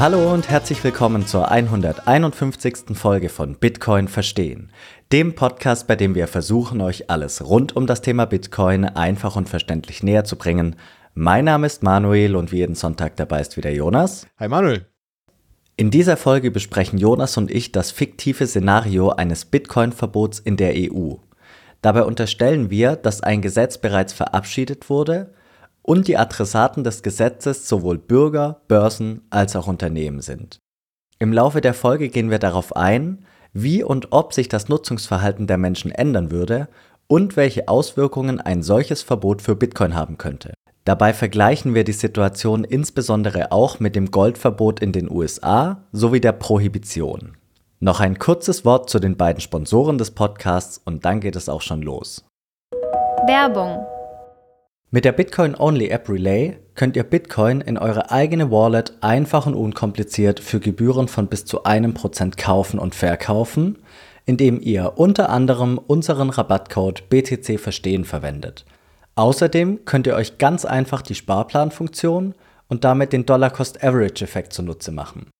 [0.00, 2.96] Hallo und herzlich willkommen zur 151.
[2.96, 4.72] Folge von Bitcoin Verstehen,
[5.12, 9.50] dem Podcast, bei dem wir versuchen, euch alles rund um das Thema Bitcoin einfach und
[9.50, 10.76] verständlich näher zu bringen.
[11.12, 14.26] Mein Name ist Manuel und wie jeden Sonntag dabei ist wieder Jonas.
[14.38, 14.86] Hi Manuel.
[15.76, 21.16] In dieser Folge besprechen Jonas und ich das fiktive Szenario eines Bitcoin-Verbots in der EU.
[21.82, 25.34] Dabei unterstellen wir, dass ein Gesetz bereits verabschiedet wurde
[25.90, 30.60] und die Adressaten des Gesetzes sowohl Bürger, Börsen als auch Unternehmen sind.
[31.18, 35.58] Im Laufe der Folge gehen wir darauf ein, wie und ob sich das Nutzungsverhalten der
[35.58, 36.68] Menschen ändern würde
[37.08, 40.54] und welche Auswirkungen ein solches Verbot für Bitcoin haben könnte.
[40.84, 46.34] Dabei vergleichen wir die Situation insbesondere auch mit dem Goldverbot in den USA sowie der
[46.34, 47.36] Prohibition.
[47.80, 51.62] Noch ein kurzes Wort zu den beiden Sponsoren des Podcasts und dann geht es auch
[51.62, 52.24] schon los.
[53.26, 53.84] Werbung
[54.92, 60.58] mit der Bitcoin-Only-App Relay könnt ihr Bitcoin in eure eigene Wallet einfach und unkompliziert für
[60.58, 63.78] Gebühren von bis zu einem Prozent kaufen und verkaufen,
[64.26, 68.64] indem ihr unter anderem unseren Rabattcode BTC Verstehen verwendet.
[69.14, 72.34] Außerdem könnt ihr euch ganz einfach die Sparplanfunktion
[72.66, 75.30] und damit den Dollar-Cost-Average-Effekt zunutze machen.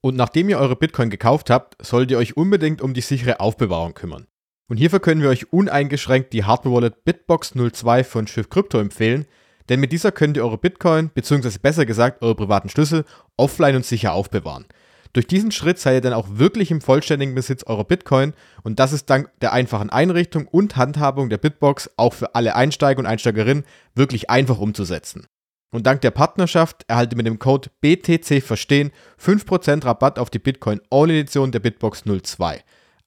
[0.00, 3.94] Und nachdem ihr eure Bitcoin gekauft habt, solltet ihr euch unbedingt um die sichere Aufbewahrung
[3.94, 4.26] kümmern.
[4.68, 9.26] Und hierfür können wir euch uneingeschränkt die Hardware-Wallet Bitbox 02 von Schiff Crypto empfehlen,
[9.68, 13.04] denn mit dieser könnt ihr eure Bitcoin, beziehungsweise besser gesagt eure privaten Schlüssel,
[13.36, 14.66] offline und sicher aufbewahren.
[15.12, 18.92] Durch diesen Schritt seid ihr dann auch wirklich im vollständigen Besitz eurer Bitcoin und das
[18.92, 23.64] ist dank der einfachen Einrichtung und Handhabung der Bitbox auch für alle Einsteiger und Einsteigerinnen
[23.94, 25.26] wirklich einfach umzusetzen.
[25.70, 28.90] Und dank der Partnerschaft erhaltet ihr mit dem Code BTC Verstehen
[29.20, 32.62] 5% Rabatt auf die Bitcoin All Edition der Bitbox 02.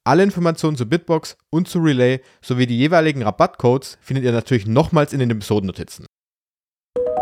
[0.06, 5.12] Alle Informationen zu Bitbox und zu Relay sowie die jeweiligen Rabattcodes findet ihr natürlich nochmals
[5.12, 6.06] in den Episodennotizen.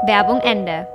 [0.05, 0.87] Werbung Ende.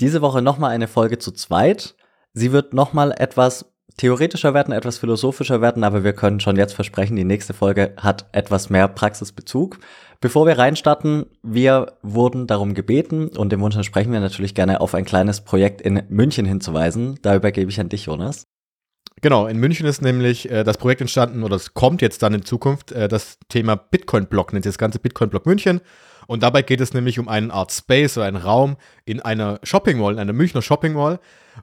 [0.00, 1.94] Diese Woche nochmal eine Folge zu zweit.
[2.32, 3.66] Sie wird nochmal etwas
[3.98, 8.28] theoretischer werden, etwas philosophischer werden, aber wir können schon jetzt versprechen, die nächste Folge hat
[8.32, 9.78] etwas mehr Praxisbezug.
[10.20, 14.94] Bevor wir reinstarten, wir wurden darum gebeten und dem Wunsch entsprechen wir natürlich gerne auf
[14.94, 17.20] ein kleines Projekt in München hinzuweisen.
[17.22, 18.42] Da übergebe ich an dich, Jonas.
[19.20, 22.44] Genau, in München ist nämlich äh, das Projekt entstanden oder es kommt jetzt dann in
[22.44, 25.80] Zukunft äh, das Thema Bitcoin-Block, nennt sich das ganze Bitcoin-Block München.
[26.26, 29.98] Und dabei geht es nämlich um eine Art Space oder einen Raum in einer Shopping
[29.98, 31.18] Mall, in einer Münchner Shopping Mall.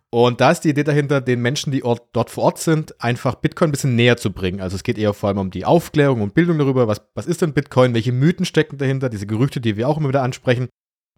[0.09, 3.35] Und da ist die Idee dahinter, den Menschen, die Ort, dort vor Ort sind, einfach
[3.35, 4.61] Bitcoin ein bisschen näher zu bringen.
[4.61, 7.41] Also es geht eher vor allem um die Aufklärung und Bildung darüber, was, was ist
[7.41, 10.67] denn Bitcoin, welche Mythen stecken dahinter, diese Gerüchte, die wir auch immer wieder ansprechen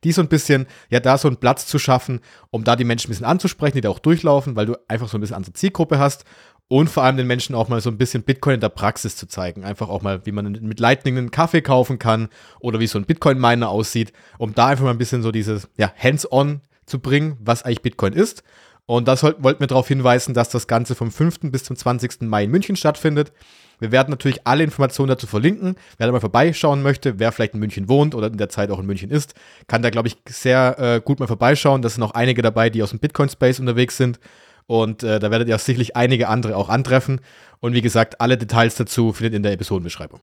[0.03, 2.19] die so ein bisschen, ja, da so einen Platz zu schaffen,
[2.49, 5.17] um da die Menschen ein bisschen anzusprechen, die da auch durchlaufen, weil du einfach so
[5.17, 6.25] ein bisschen andere Zielgruppe hast
[6.67, 9.27] und vor allem den Menschen auch mal so ein bisschen Bitcoin in der Praxis zu
[9.27, 9.65] zeigen.
[9.65, 12.29] Einfach auch mal, wie man mit Lightning einen Kaffee kaufen kann
[12.61, 15.91] oder wie so ein Bitcoin-Miner aussieht, um da einfach mal ein bisschen so dieses, ja,
[16.01, 18.43] Hands-on zu bringen, was eigentlich Bitcoin ist.
[18.91, 21.49] Und das wollten wir darauf hinweisen, dass das Ganze vom 5.
[21.49, 22.23] bis zum 20.
[22.23, 23.31] Mai in München stattfindet.
[23.79, 25.75] Wir werden natürlich alle Informationen dazu verlinken.
[25.97, 28.79] Wer da mal vorbeischauen möchte, wer vielleicht in München wohnt oder in der Zeit auch
[28.79, 29.33] in München ist,
[29.67, 31.81] kann da, glaube ich, sehr äh, gut mal vorbeischauen.
[31.81, 34.19] Da sind auch einige dabei, die aus dem Bitcoin-Space unterwegs sind.
[34.67, 37.21] Und äh, da werdet ihr auch sicherlich einige andere auch antreffen.
[37.61, 40.19] Und wie gesagt, alle Details dazu findet ihr in der Episodenbeschreibung.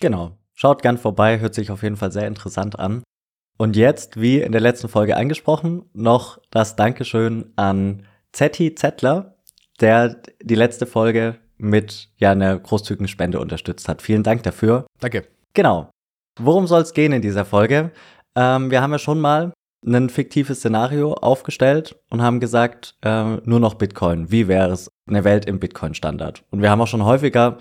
[0.00, 0.36] Genau.
[0.54, 3.04] Schaut gern vorbei, hört sich auf jeden Fall sehr interessant an.
[3.56, 8.02] Und jetzt, wie in der letzten Folge angesprochen, noch das Dankeschön an
[8.32, 9.36] Zetti Zettler,
[9.80, 14.02] der die letzte Folge mit ja einer großzügigen Spende unterstützt hat.
[14.02, 14.86] Vielen Dank dafür.
[15.00, 15.26] Danke.
[15.54, 15.90] Genau.
[16.38, 17.92] Worum soll es gehen in dieser Folge?
[18.34, 19.52] Ähm, wir haben ja schon mal
[19.86, 24.30] ein fiktives Szenario aufgestellt und haben gesagt, äh, nur noch Bitcoin.
[24.30, 26.44] Wie wäre es eine Welt im Bitcoin-Standard?
[26.50, 27.58] Und wir haben auch schon häufiger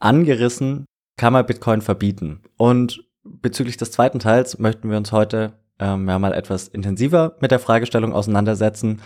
[0.00, 2.42] angerissen, kann man Bitcoin verbieten?
[2.56, 7.50] Und bezüglich des zweiten Teils möchten wir uns heute ähm, ja mal etwas intensiver mit
[7.50, 9.00] der Fragestellung auseinandersetzen,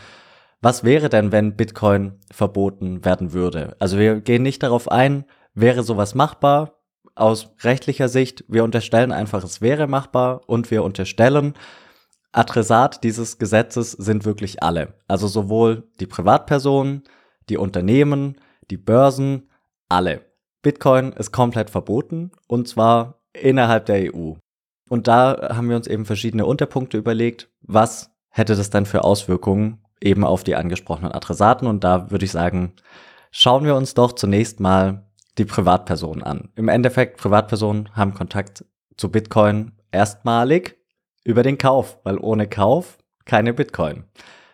[0.61, 3.75] was wäre denn, wenn Bitcoin verboten werden würde?
[3.81, 5.25] Also wir gehen nicht darauf ein,
[5.55, 6.79] wäre sowas machbar
[7.15, 8.45] aus rechtlicher Sicht.
[8.49, 11.55] Wir unterstellen einfach, es wäre machbar und wir unterstellen,
[12.31, 14.95] Adressat dieses Gesetzes sind wirklich alle.
[15.09, 17.03] Also sowohl die Privatpersonen,
[17.49, 18.41] die Unternehmen,
[18.71, 19.51] die Börsen,
[19.89, 20.25] alle.
[20.63, 24.33] Bitcoin ist komplett verboten und zwar innerhalb der EU.
[24.89, 29.83] Und da haben wir uns eben verschiedene Unterpunkte überlegt, was hätte das dann für Auswirkungen
[30.01, 31.67] eben auf die angesprochenen Adressaten.
[31.67, 32.73] Und da würde ich sagen,
[33.31, 35.07] schauen wir uns doch zunächst mal
[35.39, 36.51] die Privatpersonen an.
[36.57, 38.65] Im Endeffekt, Privatpersonen haben Kontakt
[38.97, 40.77] zu Bitcoin erstmalig
[41.25, 44.05] über den Kauf, weil ohne Kauf keine Bitcoin.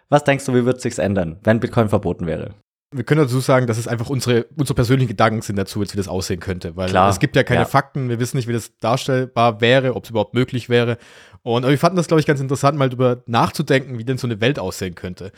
[0.09, 2.55] Was denkst du, wie wird sich's ändern, wenn Bitcoin verboten wäre?
[2.91, 5.99] Wir können dazu sagen, dass es einfach unsere, unsere persönlichen Gedanken sind dazu, jetzt wie
[5.99, 6.75] das aussehen könnte.
[6.75, 7.67] Weil Klar, es gibt ja keine ja.
[7.67, 10.97] Fakten, wir wissen nicht, wie das darstellbar wäre, ob es überhaupt möglich wäre.
[11.43, 14.27] Und aber wir fanden das, glaube ich, ganz interessant, mal darüber nachzudenken, wie denn so
[14.27, 15.33] eine Welt aussehen könnte.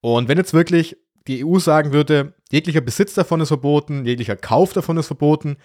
[0.00, 0.96] Und wenn jetzt wirklich
[1.26, 5.56] die EU sagen würde, jeglicher Besitz davon ist verboten, jeglicher Kauf davon ist verboten,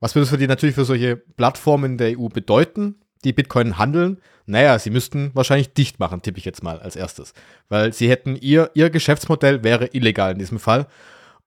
[0.00, 4.18] was würde das für die natürlich für solche Plattformen der EU bedeuten, die Bitcoin handeln?
[4.46, 7.32] Naja, sie müssten wahrscheinlich dicht machen, tippe ich jetzt mal als erstes.
[7.68, 10.86] Weil sie hätten ihr, ihr Geschäftsmodell wäre illegal in diesem Fall.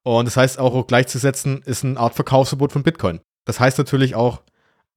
[0.03, 3.19] Und das heißt auch gleichzusetzen ist eine Art Verkaufsverbot von Bitcoin.
[3.45, 4.41] Das heißt natürlich auch,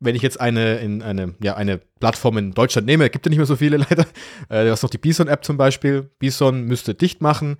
[0.00, 3.38] wenn ich jetzt eine, in eine, ja, eine Plattform in Deutschland nehme, gibt ja nicht
[3.38, 4.06] mehr so viele leider,
[4.48, 7.58] äh, du hast noch die Bison-App zum Beispiel, Bison müsste dicht machen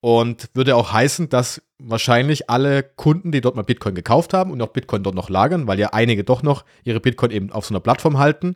[0.00, 4.60] und würde auch heißen, dass wahrscheinlich alle Kunden, die dort mal Bitcoin gekauft haben und
[4.62, 7.72] auch Bitcoin dort noch lagern, weil ja einige doch noch ihre Bitcoin eben auf so
[7.72, 8.54] einer Plattform halten,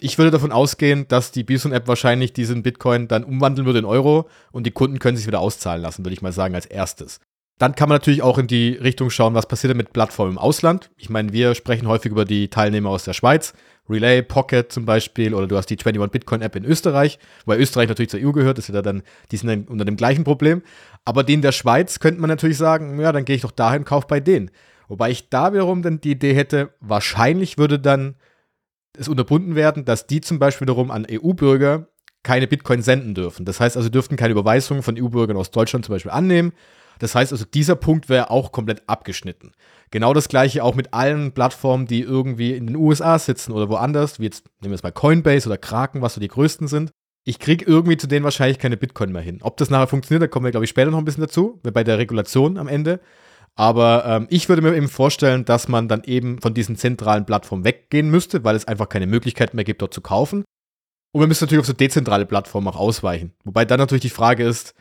[0.00, 4.28] ich würde davon ausgehen, dass die Bison-App wahrscheinlich diesen Bitcoin dann umwandeln würde in Euro
[4.50, 7.20] und die Kunden können sich wieder auszahlen lassen, würde ich mal sagen, als erstes.
[7.58, 10.90] Dann kann man natürlich auch in die Richtung schauen, was passiert mit Plattformen im Ausland.
[10.96, 13.54] Ich meine, wir sprechen häufig über die Teilnehmer aus der Schweiz.
[13.88, 17.88] Relay, Pocket zum Beispiel, oder du hast die 21 Bitcoin App in Österreich, weil Österreich
[17.88, 20.62] natürlich zur EU gehört, ist ja dann, die sind dann unter dem gleichen Problem.
[21.04, 23.84] Aber die in der Schweiz könnte man natürlich sagen, ja, dann gehe ich doch dahin,
[23.84, 24.50] kauf bei denen.
[24.88, 28.16] Wobei ich da wiederum dann die Idee hätte, wahrscheinlich würde dann
[28.96, 31.88] es unterbunden werden, dass die zum Beispiel wiederum an EU-Bürger
[32.22, 33.44] keine Bitcoin senden dürfen.
[33.44, 36.52] Das heißt also, dürften keine Überweisungen von EU-Bürgern aus Deutschland zum Beispiel annehmen
[37.04, 39.52] das heißt also, dieser Punkt wäre auch komplett abgeschnitten.
[39.90, 44.18] Genau das gleiche auch mit allen Plattformen, die irgendwie in den USA sitzen oder woanders,
[44.18, 46.90] wie jetzt nehmen wir jetzt mal Coinbase oder Kraken, was so die größten sind.
[47.26, 49.40] Ich kriege irgendwie zu denen wahrscheinlich keine Bitcoin mehr hin.
[49.42, 51.84] Ob das nachher funktioniert, da kommen wir, glaube ich, später noch ein bisschen dazu, bei
[51.84, 53.00] der Regulation am Ende.
[53.54, 57.64] Aber ähm, ich würde mir eben vorstellen, dass man dann eben von diesen zentralen Plattformen
[57.64, 60.44] weggehen müsste, weil es einfach keine Möglichkeit mehr gibt, dort zu kaufen.
[61.12, 63.32] Und man müsste natürlich auf so dezentrale Plattformen auch ausweichen.
[63.44, 64.74] Wobei dann natürlich die Frage ist,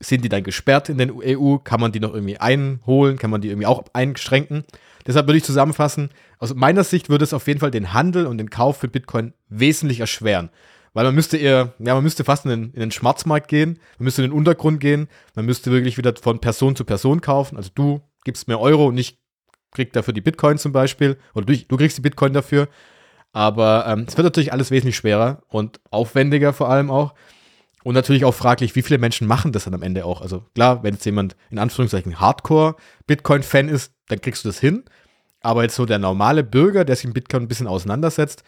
[0.00, 1.56] sind die dann gesperrt in der EU?
[1.58, 3.18] Kann man die noch irgendwie einholen?
[3.18, 4.64] Kann man die irgendwie auch einschränken?
[5.06, 8.38] Deshalb würde ich zusammenfassen, aus meiner Sicht würde es auf jeden Fall den Handel und
[8.38, 10.50] den Kauf für Bitcoin wesentlich erschweren.
[10.92, 14.04] Weil man müsste eher, ja, man müsste fast in den, in den Schwarzmarkt gehen, man
[14.04, 17.56] müsste in den Untergrund gehen, man müsste wirklich wieder von Person zu Person kaufen.
[17.56, 19.18] Also du gibst mir Euro und ich
[19.72, 21.18] krieg dafür die Bitcoin zum Beispiel.
[21.34, 22.68] Oder du, du kriegst die Bitcoin dafür.
[23.32, 27.14] Aber ähm, es wird natürlich alles wesentlich schwerer und aufwendiger vor allem auch.
[27.84, 30.20] Und natürlich auch fraglich, wie viele Menschen machen das dann am Ende auch.
[30.20, 34.84] Also klar, wenn jetzt jemand in Anführungszeichen Hardcore-Bitcoin-Fan ist, dann kriegst du das hin.
[35.40, 38.42] Aber jetzt so der normale Bürger, der sich mit Bitcoin ein bisschen auseinandersetzt,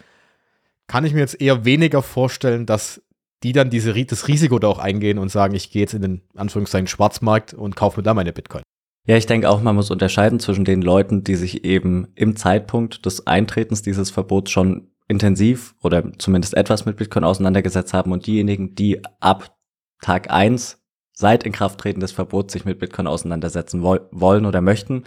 [0.89, 3.01] kann ich mir jetzt eher weniger vorstellen, dass
[3.43, 6.23] die dann diese, das Risiko da auch eingehen und sagen, ich gehe jetzt in den
[6.37, 8.63] Anführungszeichen Schwarzmarkt und kaufe mir da meine Bitcoin.
[9.07, 13.07] Ja, ich denke auch, man muss unterscheiden zwischen den Leuten, die sich eben im Zeitpunkt
[13.07, 18.75] des Eintretens dieses Verbots schon intensiv oder zumindest etwas mit Bitcoin auseinandergesetzt haben und diejenigen,
[18.77, 19.57] die ab
[20.01, 25.05] Tag eins seit Inkrafttreten des Verbots sich mit Bitcoin auseinandersetzen wo wollen oder möchten,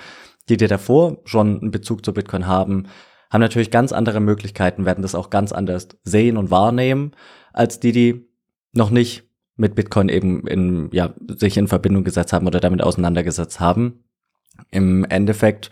[0.50, 2.88] die dir davor schon einen Bezug zu Bitcoin haben,
[3.32, 7.12] haben natürlich ganz andere Möglichkeiten, werden das auch ganz anders sehen und wahrnehmen,
[7.54, 8.30] als die, die
[8.74, 9.24] noch nicht
[9.56, 14.04] mit Bitcoin eben in, ja, sich in Verbindung gesetzt haben oder damit auseinandergesetzt haben.
[14.70, 15.72] Im Endeffekt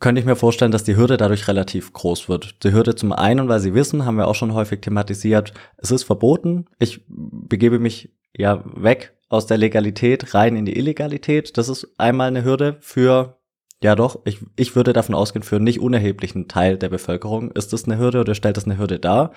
[0.00, 2.64] könnte ich mir vorstellen, dass die Hürde dadurch relativ groß wird.
[2.64, 6.04] Die Hürde zum einen, weil sie wissen, haben wir auch schon häufig thematisiert, es ist
[6.04, 6.64] verboten.
[6.78, 11.56] Ich begebe mich ja weg aus der Legalität rein in die Illegalität.
[11.58, 13.38] Das ist einmal eine Hürde für,
[13.82, 17.74] ja doch, ich, ich würde davon ausgehen, für einen nicht unerheblichen Teil der Bevölkerung ist
[17.74, 19.32] das eine Hürde oder stellt das eine Hürde dar.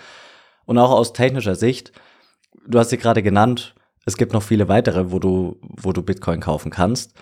[0.65, 1.91] Und auch aus technischer Sicht,
[2.65, 6.39] du hast sie gerade genannt, es gibt noch viele weitere, wo du, wo du Bitcoin
[6.39, 7.13] kaufen kannst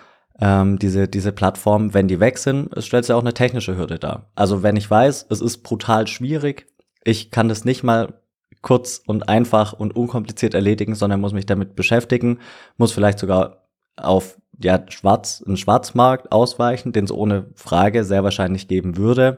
[0.41, 3.99] ähm, diese, diese Plattformen, wenn die weg sind, es stellt ja auch eine technische Hürde
[3.99, 4.31] dar.
[4.35, 6.65] Also wenn ich weiß, es ist brutal schwierig,
[7.03, 8.21] ich kann das nicht mal
[8.61, 12.39] kurz und einfach und unkompliziert erledigen, sondern muss mich damit beschäftigen,
[12.77, 18.67] muss vielleicht sogar auf ja, Schwarz, einen Schwarzmarkt ausweichen, den es ohne Frage sehr wahrscheinlich
[18.67, 19.37] geben würde,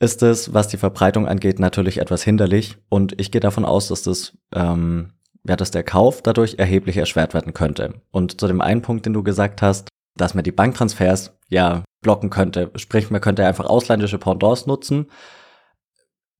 [0.00, 2.76] ist es, was die Verbreitung angeht, natürlich etwas hinderlich.
[2.88, 5.12] Und ich gehe davon aus, dass das ähm,
[5.48, 7.94] ja, dass der Kauf dadurch erheblich erschwert werden könnte.
[8.10, 12.30] Und zu dem einen Punkt, den du gesagt hast, dass man die Banktransfers ja blocken
[12.30, 15.10] könnte, sprich, man könnte einfach ausländische Pendants nutzen.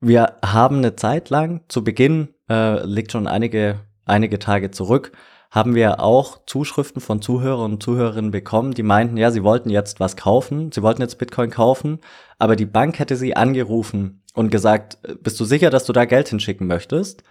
[0.00, 5.12] Wir haben eine Zeit lang, zu Beginn, äh, liegt schon einige, einige Tage zurück,
[5.50, 10.00] haben wir auch Zuschriften von Zuhörern und Zuhörerinnen bekommen, die meinten, ja, sie wollten jetzt
[10.00, 12.00] was kaufen, sie wollten jetzt Bitcoin kaufen,
[12.38, 16.28] aber die Bank hätte sie angerufen und gesagt, bist du sicher, dass du da Geld
[16.28, 17.22] hinschicken möchtest?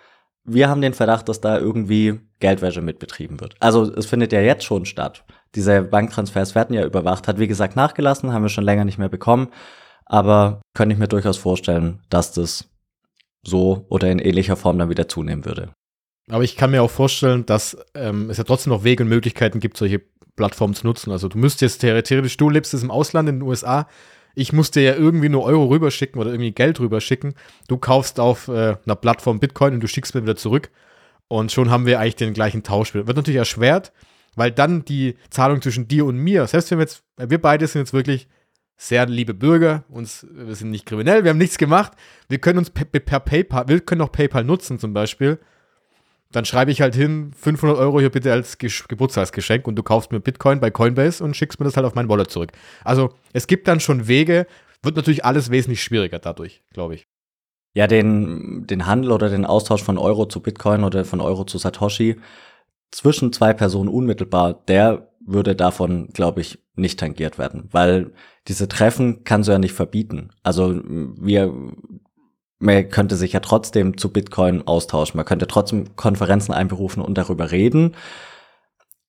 [0.44, 3.56] Wir haben den Verdacht, dass da irgendwie Geldwäsche mitbetrieben wird.
[3.60, 5.24] Also es findet ja jetzt schon statt.
[5.56, 9.10] Diese Banktransfers werden ja überwacht, hat wie gesagt nachgelassen, haben wir schon länger nicht mehr
[9.10, 9.50] bekommen.
[10.06, 12.70] Aber könnte ich mir durchaus vorstellen, dass das
[13.44, 15.74] so oder in ähnlicher Form dann wieder zunehmen würde.
[16.30, 19.60] Aber ich kann mir auch vorstellen, dass ähm, es ja trotzdem noch Wege und Möglichkeiten
[19.60, 20.02] gibt, solche
[20.36, 21.12] Plattformen zu nutzen.
[21.12, 23.88] Also du müsstest theoretisch, du lebst jetzt im Ausland in den USA,
[24.36, 27.34] ich muss dir ja irgendwie nur Euro rüberschicken oder irgendwie Geld rüberschicken.
[27.68, 30.70] Du kaufst auf äh, einer Plattform Bitcoin und du schickst mir wieder zurück.
[31.28, 32.94] und schon haben wir eigentlich den gleichen Tausch.
[32.94, 33.94] Wird natürlich erschwert,
[34.36, 37.82] weil dann die Zahlung zwischen dir und mir, selbst wenn wir jetzt, wir beide sind
[37.82, 38.28] jetzt wirklich
[38.78, 41.94] sehr liebe Bürger, uns, wir sind nicht kriminell, wir haben nichts gemacht,
[42.28, 45.40] wir können uns per, per PayPal, wir können auch PayPal nutzen zum Beispiel.
[46.32, 50.12] Dann schreibe ich halt hin, 500 Euro hier bitte als Ge Geburtstagsgeschenk und du kaufst
[50.12, 52.52] mir Bitcoin bei Coinbase und schickst mir das halt auf mein Wallet zurück.
[52.84, 54.48] Also es gibt dann schon Wege,
[54.84, 57.08] wird natürlich alles wesentlich schwieriger dadurch, glaube ich.
[57.74, 61.58] Ja, den, den Handel oder den Austausch von Euro zu Bitcoin oder von Euro zu
[61.58, 62.18] Satoshi
[62.92, 68.12] zwischen zwei Personen unmittelbar, der würde davon, glaube ich, nicht tangiert werden, weil
[68.48, 70.32] diese Treffen kannst du ja nicht verbieten.
[70.44, 71.54] Also wir,
[72.62, 77.52] man könnte sich ja trotzdem zu Bitcoin austauschen, man könnte trotzdem Konferenzen einberufen und darüber
[77.52, 77.96] reden.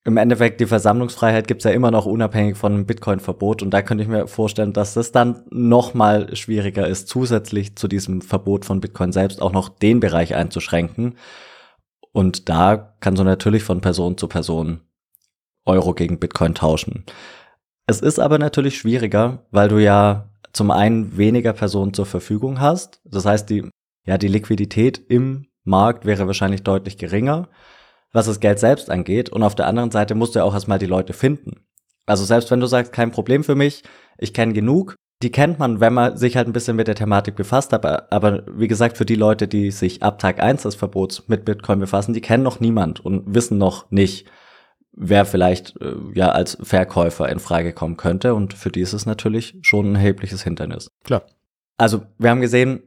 [0.05, 4.03] Im Endeffekt, die Versammlungsfreiheit gibt's ja immer noch unabhängig von einem Bitcoin-Verbot und da könnte
[4.03, 8.81] ich mir vorstellen, dass das dann noch mal schwieriger ist, zusätzlich zu diesem Verbot von
[8.81, 11.15] Bitcoin selbst auch noch den Bereich einzuschränken.
[12.11, 14.81] Und da kannst du natürlich von Person zu Person
[15.65, 17.05] Euro gegen Bitcoin tauschen.
[17.87, 23.01] Es ist aber natürlich schwieriger, weil du ja zum einen weniger Personen zur Verfügung hast.
[23.03, 23.69] Das heißt, die,
[24.05, 27.49] ja, die Liquidität im Markt wäre wahrscheinlich deutlich geringer,
[28.11, 29.29] was das Geld selbst angeht.
[29.29, 31.65] Und auf der anderen Seite musst du ja auch erstmal die Leute finden.
[32.05, 33.83] Also selbst wenn du sagst, kein Problem für mich,
[34.17, 37.35] ich kenne genug, die kennt man, wenn man sich halt ein bisschen mit der Thematik
[37.35, 41.29] befasst, aber, aber wie gesagt, für die Leute, die sich ab Tag eins des Verbots
[41.29, 44.27] mit Bitcoin befassen, die kennen noch niemand und wissen noch nicht,
[44.95, 48.35] wer vielleicht äh, ja als Verkäufer in Frage kommen könnte.
[48.35, 50.89] Und für die ist es natürlich schon ein erhebliches Hindernis.
[51.03, 51.23] Klar.
[51.77, 52.83] Also wir haben gesehen,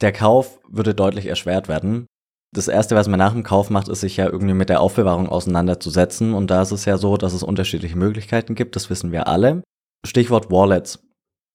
[0.00, 2.06] der Kauf würde deutlich erschwert werden.
[2.52, 5.28] Das erste, was man nach dem Kauf macht, ist sich ja irgendwie mit der Aufbewahrung
[5.28, 6.34] auseinanderzusetzen.
[6.34, 8.76] Und da ist es ja so, dass es unterschiedliche Möglichkeiten gibt.
[8.76, 9.62] Das wissen wir alle.
[10.06, 11.00] Stichwort Wallets.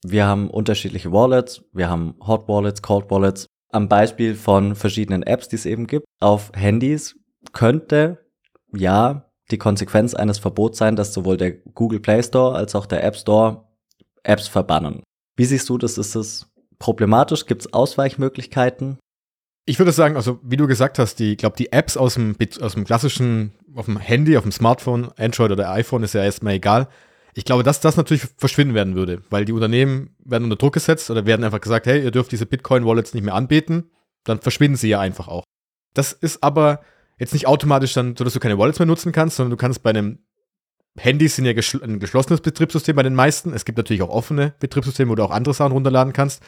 [0.04, 1.64] Wir haben unterschiedliche Wallets.
[1.74, 3.46] Wir haben Hot Wallets, Cold Wallets.
[3.72, 7.16] Am Beispiel von verschiedenen Apps, die es eben gibt, auf Handys
[7.54, 8.18] könnte
[8.74, 13.04] ja die Konsequenz eines Verbots sein, dass sowohl der Google Play Store als auch der
[13.04, 13.64] App Store
[14.24, 15.04] Apps verbannen.
[15.36, 15.98] Wie siehst du das?
[15.98, 17.46] Ist das problematisch?
[17.46, 18.98] Gibt es Ausweichmöglichkeiten?
[19.66, 22.74] Ich würde sagen, also wie du gesagt hast, die, glaube die Apps aus dem, aus
[22.74, 26.88] dem klassischen, auf dem Handy, auf dem Smartphone, Android oder iPhone ist ja erstmal egal.
[27.36, 31.10] Ich glaube, dass das natürlich verschwinden werden würde, weil die Unternehmen werden unter Druck gesetzt
[31.12, 33.92] oder werden einfach gesagt, hey, ihr dürft diese Bitcoin-Wallets nicht mehr anbieten,
[34.24, 35.44] dann verschwinden sie ja einfach auch.
[35.94, 36.82] Das ist aber
[37.20, 39.92] jetzt nicht automatisch dann, so du keine Wallets mehr nutzen kannst, sondern du kannst bei
[39.92, 40.20] einem
[40.98, 43.54] Handy sind ja geschl ein geschlossenes Betriebssystem bei den meisten.
[43.54, 46.42] Es gibt natürlich auch offene Betriebssysteme, wo du auch andere Sachen runterladen kannst.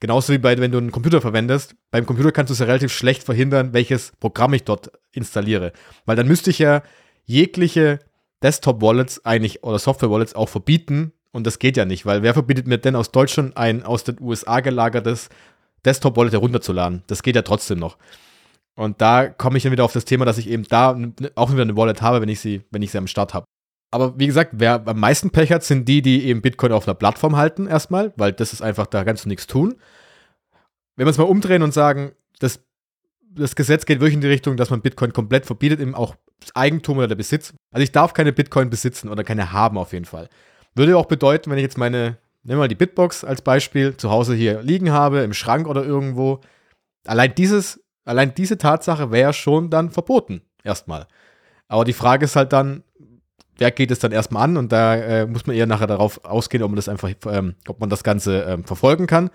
[0.00, 1.74] Genauso wie bei, wenn du einen Computer verwendest.
[1.90, 5.72] Beim Computer kannst du es ja relativ schlecht verhindern, welches Programm ich dort installiere.
[6.06, 6.82] Weil dann müsste ich ja
[7.24, 7.98] jegliche
[8.42, 11.12] Desktop-Wallets eigentlich oder Software-Wallets auch verbieten.
[11.32, 14.20] Und das geht ja nicht, weil wer verbietet mir denn aus Deutschland ein aus den
[14.20, 15.28] USA gelagertes
[15.84, 17.02] Desktop-Wallet herunterzuladen?
[17.08, 17.98] Das geht ja trotzdem noch.
[18.78, 20.96] Und da komme ich dann wieder auf das Thema, dass ich eben da
[21.34, 23.44] auch wieder eine Wallet habe, wenn ich sie, wenn ich sie am Start habe.
[23.90, 26.94] Aber wie gesagt, wer am meisten Pech hat, sind die, die eben Bitcoin auf einer
[26.94, 29.74] Plattform halten, erstmal, weil das ist einfach, da kannst du nichts tun.
[30.94, 32.60] Wenn wir es mal umdrehen und sagen, das,
[33.34, 36.54] das Gesetz geht wirklich in die Richtung, dass man Bitcoin komplett verbietet, eben auch das
[36.54, 37.54] Eigentum oder der Besitz.
[37.72, 40.28] Also ich darf keine Bitcoin besitzen oder keine haben auf jeden Fall.
[40.76, 44.10] Würde auch bedeuten, wenn ich jetzt meine, nehmen wir mal die Bitbox als Beispiel, zu
[44.10, 46.42] Hause hier liegen habe, im Schrank oder irgendwo,
[47.04, 51.06] allein dieses Allein diese Tatsache wäre schon dann verboten, erstmal.
[51.68, 52.82] Aber die Frage ist halt dann,
[53.58, 54.56] wer geht es dann erstmal an?
[54.56, 57.80] Und da äh, muss man eher nachher darauf ausgehen, ob man das einfach, ähm, ob
[57.80, 59.28] man das Ganze ähm, verfolgen kann.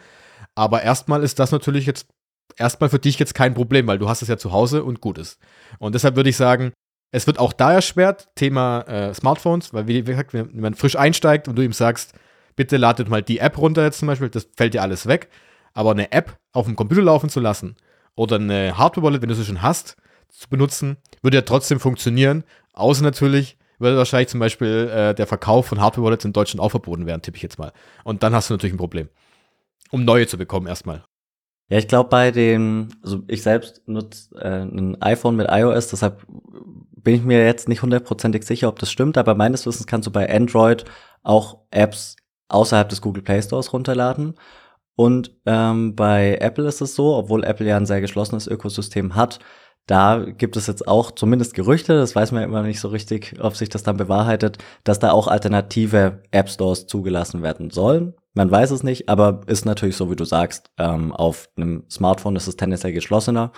[0.55, 2.07] Aber erstmal ist das natürlich jetzt
[2.57, 5.19] erstmal für dich jetzt kein Problem, weil du hast es ja zu Hause und gut
[5.19, 5.39] ist.
[5.77, 6.73] Und deshalb würde ich sagen,
[7.11, 11.47] es wird auch da erschwert, Thema äh, Smartphones, weil wie gesagt, wenn man frisch einsteigt
[11.47, 12.13] und du ihm sagst,
[12.55, 15.29] bitte ladet mal die App runter jetzt zum Beispiel, das fällt dir alles weg.
[15.75, 17.75] Aber eine App auf dem Computer laufen zu lassen,
[18.15, 19.96] oder eine Hardware-Wallet, wenn du sie schon hast,
[20.29, 22.43] zu benutzen, würde ja trotzdem funktionieren.
[22.74, 27.05] Außer natürlich würde wahrscheinlich zum Beispiel äh, der Verkauf von Hardware-Wallets in Deutschland auch verboten
[27.05, 27.72] werden, tippe ich jetzt mal.
[28.03, 29.10] Und dann hast du natürlich ein Problem.
[29.91, 31.03] Um neue zu bekommen erstmal.
[31.70, 36.25] Ja, ich glaube bei den, also ich selbst nutze äh, ein iPhone mit iOS, deshalb
[36.96, 40.12] bin ich mir jetzt nicht hundertprozentig sicher, ob das stimmt, aber meines Wissens kannst du
[40.12, 40.86] bei Android
[41.22, 42.15] auch Apps
[42.48, 44.36] außerhalb des Google Play Stores runterladen.
[44.95, 49.39] Und ähm, bei Apple ist es so, obwohl Apple ja ein sehr geschlossenes Ökosystem hat,
[49.85, 53.35] da gibt es jetzt auch zumindest Gerüchte, das weiß man ja immer nicht so richtig,
[53.41, 58.13] ob sich das dann bewahrheitet, dass da auch alternative App Stores zugelassen werden sollen.
[58.33, 62.38] Man weiß es nicht, aber ist natürlich so, wie du sagst, ähm, auf einem Smartphone
[62.38, 63.51] ist es tendenziell geschlossener,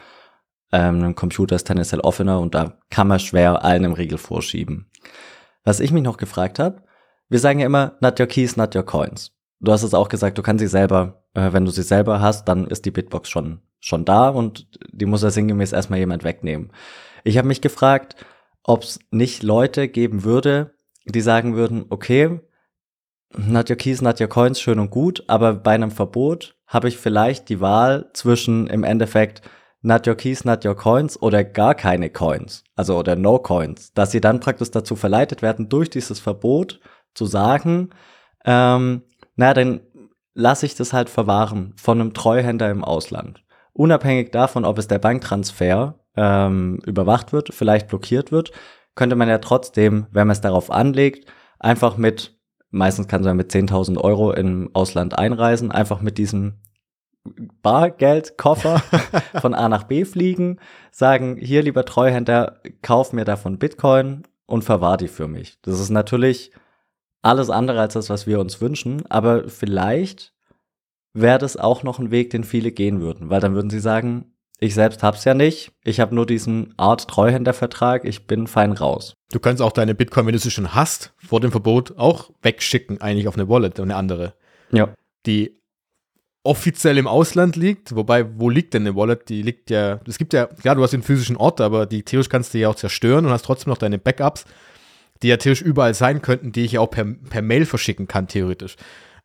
[0.71, 4.89] ähm, ein Computer ist tendenziell offener und da kann man schwer allen im Riegel vorschieben.
[5.63, 6.81] Was ich mich noch gefragt habe,
[7.29, 9.34] wir sagen ja immer, not your keys, not your coins.
[9.59, 12.47] Du hast es auch gesagt, du kannst sie selber äh, wenn du sie selber hast,
[12.47, 16.71] dann ist die Bitbox schon, schon da und die muss ja sinngemäß erstmal jemand wegnehmen.
[17.23, 18.15] Ich habe mich gefragt,
[18.63, 20.73] ob es nicht Leute geben würde,
[21.05, 22.39] die sagen würden, okay,
[23.35, 26.97] not your keys, not your coins, schön und gut, aber bei einem Verbot habe ich
[26.97, 29.41] vielleicht die Wahl zwischen im Endeffekt
[29.81, 34.11] not your keys, not your coins oder gar keine Coins, also oder no Coins, dass
[34.11, 36.79] sie dann praktisch dazu verleitet werden, durch dieses Verbot
[37.13, 37.91] zu sagen,
[38.45, 39.03] ähm,
[39.35, 39.81] na, dann
[40.33, 43.43] lasse ich das halt verwahren von einem Treuhänder im Ausland.
[43.73, 48.51] Unabhängig davon, ob es der Banktransfer ähm, überwacht wird, vielleicht blockiert wird,
[48.95, 52.37] könnte man ja trotzdem, wenn man es darauf anlegt, einfach mit,
[52.69, 56.61] meistens kann man mit 10.000 Euro im Ausland einreisen, einfach mit diesem
[57.61, 58.81] Bargeldkoffer
[59.41, 60.59] von A nach B fliegen,
[60.91, 65.59] sagen, hier lieber Treuhänder, kauf mir davon Bitcoin und verwahr die für mich.
[65.61, 66.51] Das ist natürlich
[67.25, 70.33] alles andere als das, was wir uns wünschen, aber vielleicht
[71.13, 74.33] wäre das auch noch ein Weg, den viele gehen würden, weil dann würden sie sagen,
[74.59, 79.15] ich selbst hab's ja nicht, ich habe nur diesen Art Treuhändervertrag, ich bin fein raus.
[79.31, 83.01] Du kannst auch deine Bitcoin, wenn du sie schon hast, vor dem Verbot auch wegschicken,
[83.01, 84.35] eigentlich auf eine Wallet, eine andere.
[84.71, 84.93] Ja.
[85.25, 85.59] Die
[86.43, 89.29] offiziell im Ausland liegt, wobei, wo liegt denn eine Wallet?
[89.29, 92.29] Die liegt ja, es gibt ja, klar, du hast den physischen Ort, aber die theoretisch
[92.29, 94.45] kannst du ja auch zerstören und hast trotzdem noch deine Backups,
[95.23, 98.27] die ja theoretisch überall sein könnten, die ich ja auch per, per Mail verschicken kann,
[98.27, 98.75] theoretisch.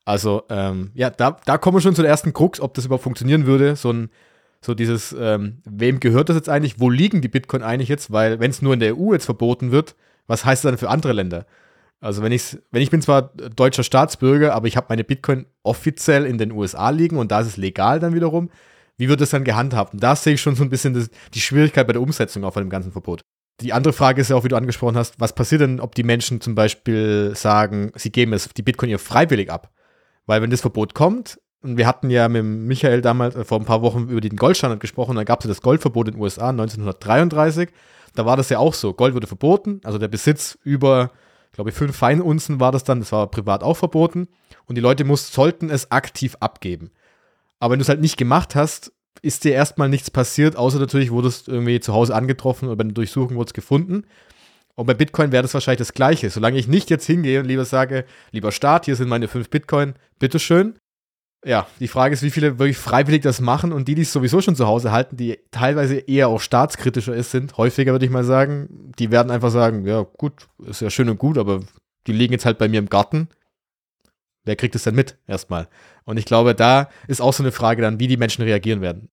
[0.05, 3.05] Also, ähm, ja, da, da kommen wir schon zu der ersten Krux, ob das überhaupt
[3.05, 4.11] funktionieren würde, so ein
[4.63, 6.79] so dieses, ähm, wem gehört das jetzt eigentlich?
[6.79, 8.13] Wo liegen die Bitcoin eigentlich jetzt?
[8.13, 10.91] Weil, wenn es nur in der EU jetzt verboten wird, was heißt das dann für
[10.91, 11.47] andere Länder?
[12.01, 13.23] Also, wenn, ich's, wenn ich bin zwar
[13.57, 17.47] deutscher Staatsbürger, aber ich habe meine Bitcoin offiziell in den USA liegen und da ist
[17.47, 18.51] es legal dann wiederum,
[18.99, 19.95] wie wird das dann gehandhabt?
[19.95, 22.53] Und da sehe ich schon so ein bisschen das, die Schwierigkeit bei der Umsetzung auch
[22.53, 23.23] von dem ganzen Verbot.
[23.61, 26.03] Die andere Frage ist ja auch, wie du angesprochen hast, was passiert denn, ob die
[26.03, 29.71] Menschen zum Beispiel sagen, sie geben es, die Bitcoin ihr freiwillig ab?
[30.27, 33.67] Weil wenn das Verbot kommt, und wir hatten ja mit Michael damals äh, vor ein
[33.67, 35.17] paar Wochen über den Goldstandard gesprochen.
[35.17, 37.69] Da gab es ja das Goldverbot in den USA 1933.
[38.15, 38.95] Da war das ja auch so.
[38.95, 41.11] Gold wurde verboten, also der Besitz über,
[41.53, 43.01] glaube ich, fünf Feinunzen war das dann.
[43.01, 44.29] Das war privat auch verboten.
[44.67, 46.91] Und die Leute muss, sollten es aktiv abgeben.
[47.59, 51.11] Aber wenn du es halt nicht gemacht hast, ist dir erstmal nichts passiert, außer natürlich
[51.11, 54.05] wurdest du irgendwie zu Hause angetroffen oder bei der Durchsuchung wurde es gefunden.
[54.75, 56.31] Und bei Bitcoin wäre das wahrscheinlich das Gleiche.
[56.31, 59.95] Solange ich nicht jetzt hingehe und lieber sage, lieber Staat, hier sind meine fünf Bitcoin,
[60.19, 60.75] bitteschön,
[61.45, 64.43] ja, die Frage ist, wie viele wirklich freiwillig das machen und die, die es sowieso
[64.43, 68.25] schon zu Hause halten, die teilweise eher auch staatskritischer ist, sind, häufiger würde ich mal
[68.25, 71.61] sagen, die werden einfach sagen, ja gut, ist ja schön und gut, aber
[72.07, 73.29] die liegen jetzt halt bei mir im Garten.
[74.45, 75.69] Wer kriegt es denn mit erstmal?
[76.05, 79.11] Und ich glaube, da ist auch so eine Frage dann, wie die Menschen reagieren werden.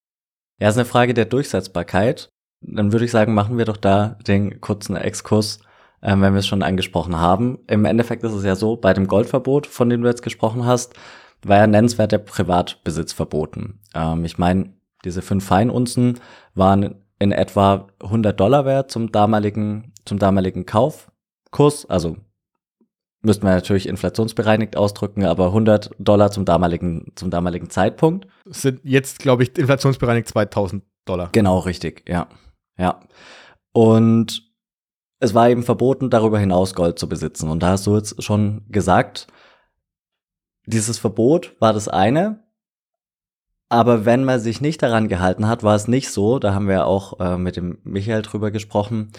[0.59, 2.31] Ja, ist eine Frage der Durchsetzbarkeit.
[2.61, 5.59] Dann würde ich sagen, machen wir doch da den kurzen Exkurs,
[6.01, 7.59] äh, wenn wir es schon angesprochen haben.
[7.67, 10.95] Im Endeffekt ist es ja so, bei dem Goldverbot, von dem du jetzt gesprochen hast,
[11.43, 13.79] war ja nennenswerter Privatbesitz verboten.
[13.93, 14.73] Ähm, ich meine,
[15.05, 16.19] diese fünf Feinunzen
[16.55, 21.85] waren in etwa 100 Dollar wert zum damaligen, zum damaligen Kaufkurs.
[21.85, 22.17] Also
[23.21, 28.27] müssten wir natürlich inflationsbereinigt ausdrücken, aber 100 Dollar zum damaligen, zum damaligen Zeitpunkt.
[28.45, 31.30] Sind jetzt, glaube ich, inflationsbereinigt 2000 Dollar.
[31.32, 32.27] Genau, richtig, ja.
[32.77, 32.99] Ja.
[33.73, 34.43] Und
[35.19, 37.49] es war eben verboten, darüber hinaus Gold zu besitzen.
[37.49, 39.27] Und da hast du jetzt schon gesagt,
[40.65, 42.43] dieses Verbot war das eine.
[43.69, 46.86] Aber wenn man sich nicht daran gehalten hat, war es nicht so, da haben wir
[46.86, 49.12] auch äh, mit dem Michael drüber gesprochen,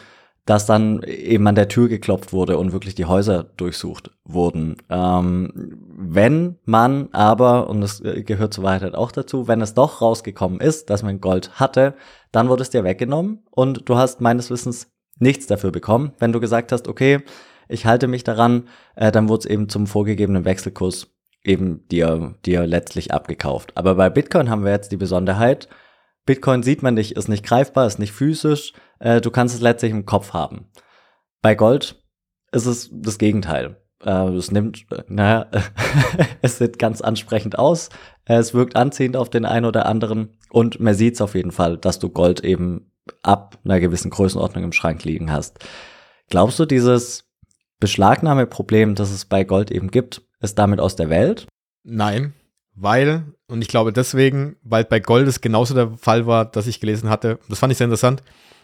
[0.49, 4.77] dass dann eben an der Tür geklopft wurde und wirklich die Häuser durchsucht wurden.
[4.89, 5.53] Ähm,
[5.95, 10.59] wenn man aber, und das äh, gehört zur Wahrheit auch dazu, wenn es doch rausgekommen
[10.59, 11.93] ist, dass man Gold hatte,
[12.33, 16.13] dann wurde es dir weggenommen und du hast meines Wissens nichts dafür bekommen.
[16.19, 17.21] Wenn du gesagt hast, okay,
[17.69, 21.09] ich halte mich daran, äh, dann wurde es eben zum vorgegebenen Wechselkurs
[21.45, 23.73] eben dir, dir letztlich abgekauft.
[23.77, 25.69] Aber bei Bitcoin haben wir jetzt die Besonderheit,
[26.25, 29.93] Bitcoin sieht man nicht, ist nicht greifbar, ist nicht physisch, äh, du kannst es letztlich
[29.93, 30.71] im Kopf haben.
[31.43, 32.03] Bei Gold
[32.53, 33.81] ist es das Gegenteil.
[34.05, 35.47] Äh, es nimmt, äh, naja,
[36.43, 37.89] es sieht ganz ansprechend aus,
[38.25, 41.79] es wirkt anziehend auf den einen oder anderen und man sieht es auf jeden Fall,
[41.79, 45.59] dass du Gold eben ab einer gewissen Größenordnung im Schrank liegen hast.
[46.29, 47.25] Glaubst du, dieses
[47.81, 51.47] Beschlagnahmeproblem, das es bei Gold eben gibt, ist damit aus der Welt?
[51.85, 52.35] Nein,
[52.75, 56.81] weil, und ich glaube deswegen, weil bei Gold es genauso der Fall war, dass ich
[56.81, 58.23] gelesen hatte, das fand ich sehr interessant,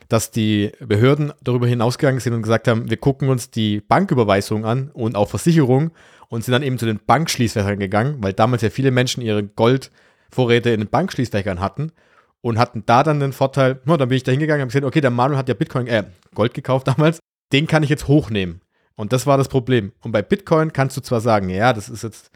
[0.09, 4.91] dass die Behörden darüber hinausgegangen sind und gesagt haben, wir gucken uns die Banküberweisung an
[4.93, 5.93] und auch Versicherung
[6.29, 10.71] und sind dann eben zu den Bankschließfächern gegangen, weil damals ja viele Menschen ihre Goldvorräte
[10.71, 11.93] in den Bankschließfächern hatten
[12.41, 14.85] und hatten da dann den Vorteil, no, dann bin ich da hingegangen und habe gesehen,
[14.85, 17.21] okay, der Manuel hat ja Bitcoin, äh, Gold gekauft damals,
[17.53, 18.61] den kann ich jetzt hochnehmen.
[18.97, 19.93] Und das war das Problem.
[20.03, 22.31] Und bei Bitcoin kannst du zwar sagen, ja, das ist jetzt,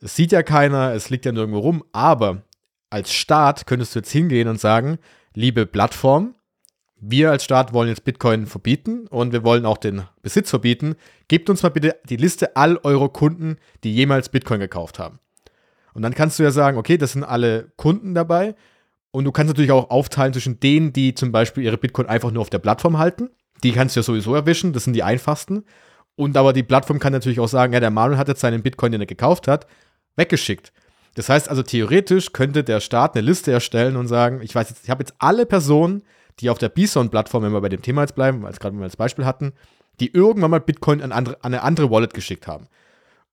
[0.00, 2.42] es sieht ja keiner, es liegt ja nirgendwo rum, aber
[2.90, 4.98] als Staat könntest du jetzt hingehen und sagen,
[5.34, 6.34] liebe Plattform,
[7.04, 10.94] wir als Staat wollen jetzt Bitcoin verbieten und wir wollen auch den Besitz verbieten.
[11.26, 15.18] Gebt uns mal bitte die Liste all eurer Kunden, die jemals Bitcoin gekauft haben.
[15.94, 18.54] Und dann kannst du ja sagen, okay, das sind alle Kunden dabei.
[19.10, 22.40] Und du kannst natürlich auch aufteilen zwischen denen, die zum Beispiel ihre Bitcoin einfach nur
[22.40, 23.30] auf der Plattform halten.
[23.64, 25.64] Die kannst du ja sowieso erwischen, das sind die einfachsten.
[26.14, 28.92] Und aber die Plattform kann natürlich auch sagen, ja, der Manuel hat jetzt seinen Bitcoin,
[28.92, 29.66] den er gekauft hat,
[30.14, 30.72] weggeschickt.
[31.16, 34.84] Das heißt also, theoretisch könnte der Staat eine Liste erstellen und sagen, ich weiß jetzt,
[34.84, 36.02] ich habe jetzt alle Personen,
[36.40, 38.96] die auf der Bison-Plattform, wenn wir bei dem Thema jetzt bleiben, als gerade wir als
[38.96, 39.52] Beispiel hatten,
[40.00, 42.68] die irgendwann mal Bitcoin an, andere, an eine andere Wallet geschickt haben.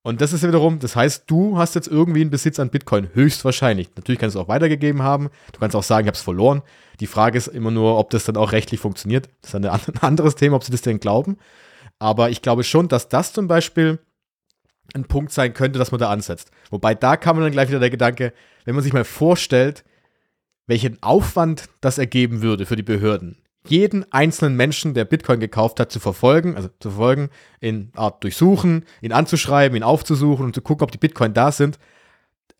[0.01, 3.89] Und das ist wiederum, das heißt, du hast jetzt irgendwie einen Besitz an Bitcoin, höchstwahrscheinlich.
[3.95, 5.29] Natürlich kannst du es auch weitergegeben haben.
[5.51, 6.61] Du kannst auch sagen, ich habe es verloren.
[7.01, 9.29] Die Frage ist immer nur, ob das dann auch rechtlich funktioniert.
[9.41, 11.37] Das ist ein anderes Thema, ob sie das denn glauben.
[11.99, 13.99] Aber ich glaube schon, dass das zum Beispiel
[14.93, 16.49] ein Punkt sein könnte, dass man da ansetzt.
[16.69, 18.33] Wobei da kam dann gleich wieder der Gedanke,
[18.65, 19.83] wenn man sich mal vorstellt,
[20.69, 25.91] welchen Aufwand das ergeben würde für die Behörden, jeden einzelnen Menschen, der Bitcoin gekauft hat,
[25.91, 27.29] zu verfolgen, also zu verfolgen,
[27.59, 31.79] in Art durchsuchen, ihn anzuschreiben, ihn aufzusuchen und zu gucken, ob die Bitcoin da sind.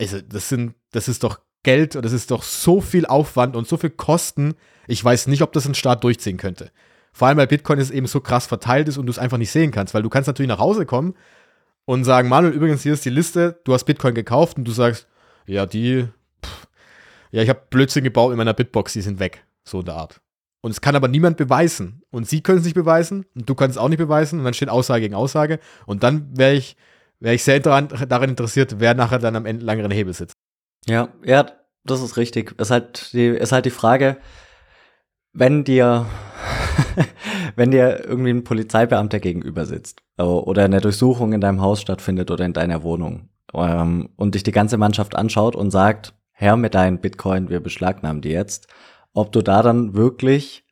[0.02, 3.68] Also, das sind, das ist doch Geld und das ist doch so viel Aufwand und
[3.68, 4.56] so viel Kosten.
[4.88, 6.72] Ich weiß nicht, ob das ein Staat durchziehen könnte.
[7.14, 9.52] Vor allem, weil Bitcoin ist eben so krass verteilt ist und du es einfach nicht
[9.52, 11.14] sehen kannst, weil du kannst natürlich nach Hause kommen
[11.86, 15.08] und sagen, Manuel, übrigens, hier ist die Liste, du hast Bitcoin gekauft und du sagst,
[15.46, 16.08] ja, die,
[17.32, 19.46] ja, ich habe Blödsinn gebaut in meiner Bitbox, die sind weg.
[19.64, 20.22] So in der Art.
[20.62, 22.02] Und es kann aber niemand beweisen.
[22.12, 24.54] Und sie können es nicht beweisen und du kannst es auch nicht beweisen und dann
[24.54, 25.60] steht Aussage gegen Aussage.
[25.86, 26.76] Und dann wäre ich,
[27.20, 30.34] wär ich sehr daran, daran interessiert, wer nachher dann am Ende langeren Hebel sitzt.
[30.86, 31.46] Ja, ja,
[31.86, 32.60] das ist richtig.
[32.60, 34.18] Ist halt die, ist halt die Frage,
[35.34, 36.08] wenn dir,
[37.56, 42.32] wenn dir irgendwie ein Polizeibeamter gegenüber sitzt äh, oder eine Durchsuchung in deinem Haus stattfindet
[42.32, 46.74] oder in deiner Wohnung ähm, und dich die ganze Mannschaft anschaut und sagt, Herr mit
[46.74, 48.70] deinen Bitcoin, wir beschlagnahmen die jetzt,
[49.14, 50.66] ob du da dann wirklich,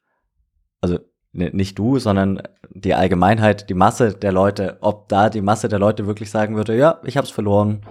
[0.79, 0.97] also
[1.33, 5.77] ne, nicht du, sondern die Allgemeinheit, die Masse der Leute, ob da die Masse der
[5.77, 7.81] Leute wirklich sagen würde, ja, ich hab's verloren,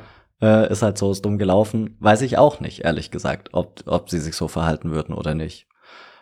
[0.40, 4.08] äh, ist halt so, ist dumm gelaufen, weiß ich auch nicht, ehrlich gesagt, ob, ob
[4.08, 5.68] sie sich so verhalten würden oder nicht.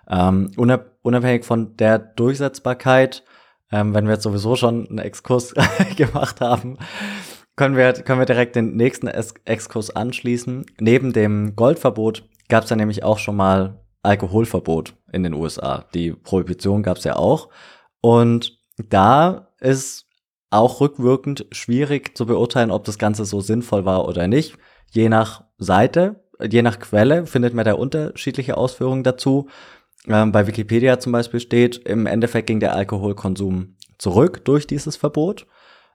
[0.09, 3.23] Ähm, unabhängig von der Durchsetzbarkeit,
[3.71, 5.55] ähm, wenn wir jetzt sowieso schon einen Exkurs
[5.97, 6.79] gemacht haben,
[7.57, 10.67] können wir, können wir direkt den nächsten Exkurs anschließen.
[10.81, 15.87] Neben dem Goldverbot gab es ja nämlich auch schon mal Alkoholverbot in den USA.
[15.95, 17.49] Die Prohibition gab es ja auch.
[18.01, 20.07] Und da ist
[20.51, 24.57] auch rückwirkend schwierig zu beurteilen, ob das Ganze so sinnvoll war oder nicht.
[24.91, 29.49] Je nach Seite, je nach Quelle findet man da unterschiedliche Ausführungen dazu.
[30.07, 35.47] Ähm, bei Wikipedia zum Beispiel steht, im Endeffekt ging der Alkoholkonsum zurück durch dieses Verbot.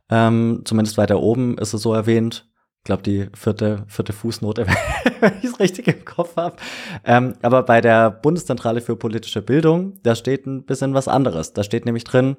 [0.10, 2.48] Ähm, zumindest weiter oben ist es so erwähnt.
[2.80, 4.66] Ich glaube, die vierte, vierte Fußnote,
[5.20, 6.56] wenn ich es richtig im Kopf habe.
[7.04, 11.54] Ähm, aber bei der Bundeszentrale für politische Bildung, da steht ein bisschen was anderes.
[11.54, 12.38] Da steht nämlich drin,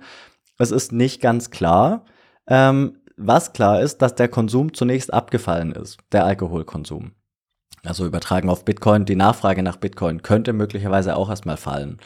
[0.58, 2.04] es ist nicht ganz klar.
[2.46, 7.12] Ähm, was klar ist, dass der Konsum zunächst abgefallen ist, der Alkoholkonsum.
[7.84, 11.98] Also übertragen auf Bitcoin, die Nachfrage nach Bitcoin könnte möglicherweise auch erstmal fallen.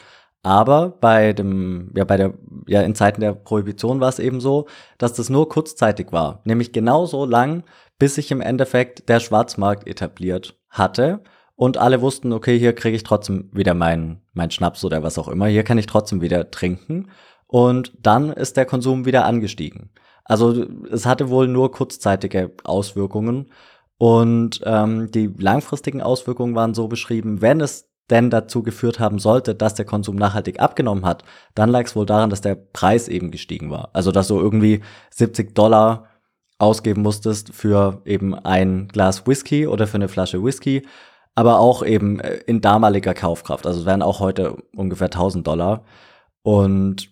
[0.45, 2.35] Aber bei dem, ja, bei der,
[2.67, 4.67] ja, in Zeiten der Prohibition war es eben so,
[4.99, 6.41] dass das nur kurzzeitig war.
[6.43, 7.63] Nämlich genauso lang,
[7.97, 11.21] bis sich im Endeffekt der Schwarzmarkt etabliert hatte
[11.55, 15.29] und alle wussten, okay, hier kriege ich trotzdem wieder meinen mein Schnaps oder was auch
[15.29, 17.09] immer, hier kann ich trotzdem wieder trinken.
[17.47, 19.89] Und dann ist der Konsum wieder angestiegen.
[20.25, 23.51] Also es hatte wohl nur kurzzeitige Auswirkungen.
[23.97, 29.55] Und ähm, die langfristigen Auswirkungen waren so beschrieben, wenn es denn dazu geführt haben sollte,
[29.55, 31.23] dass der Konsum nachhaltig abgenommen hat,
[31.55, 33.89] dann lag es wohl daran, dass der Preis eben gestiegen war.
[33.93, 36.07] Also dass du irgendwie 70 Dollar
[36.57, 40.87] ausgeben musstest für eben ein Glas Whisky oder für eine Flasche Whisky,
[41.33, 43.65] aber auch eben äh, in damaliger Kaufkraft.
[43.65, 45.83] Also es wären auch heute ungefähr 1000 Dollar.
[46.43, 47.09] Und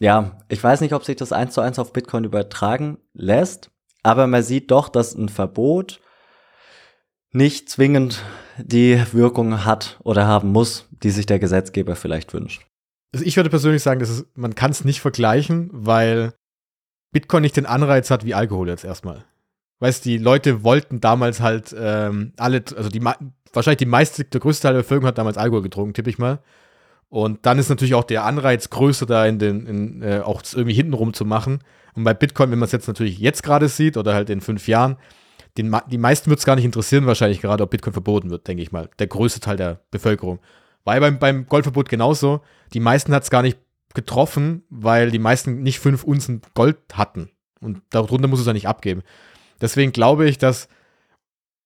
[0.00, 3.70] ja, ich weiß nicht, ob sich das eins zu eins auf Bitcoin übertragen lässt,
[4.02, 6.00] aber man sieht doch, dass ein Verbot
[7.32, 8.24] nicht zwingend
[8.64, 12.66] die Wirkung hat oder haben muss, die sich der Gesetzgeber vielleicht wünscht.
[13.12, 16.32] Also ich würde persönlich sagen, dass man kann es nicht vergleichen, weil
[17.12, 19.24] Bitcoin nicht den Anreiz hat wie Alkohol jetzt erstmal.
[19.80, 23.02] Weißt die Leute wollten damals halt ähm, alle, also die
[23.52, 26.40] wahrscheinlich die meiste, der größte Teil der Bevölkerung hat damals Alkohol getrunken, tippe ich mal.
[27.08, 30.74] Und dann ist natürlich auch der Anreiz größer, da in den, in, äh, auch irgendwie
[30.74, 31.58] hintenrum zu machen.
[31.94, 34.68] Und bei Bitcoin, wenn man es jetzt natürlich jetzt gerade sieht oder halt in fünf
[34.68, 34.96] Jahren,
[35.58, 38.62] den, die meisten wird es gar nicht interessieren, wahrscheinlich gerade, ob Bitcoin verboten wird, denke
[38.62, 38.88] ich mal.
[38.98, 40.40] Der größte Teil der Bevölkerung.
[40.84, 42.40] War beim, beim Goldverbot genauso.
[42.72, 43.58] Die meisten hat es gar nicht
[43.94, 47.30] getroffen, weil die meisten nicht fünf Unzen Gold hatten.
[47.60, 49.02] Und darunter muss es ja nicht abgeben.
[49.60, 50.68] Deswegen glaube ich, dass,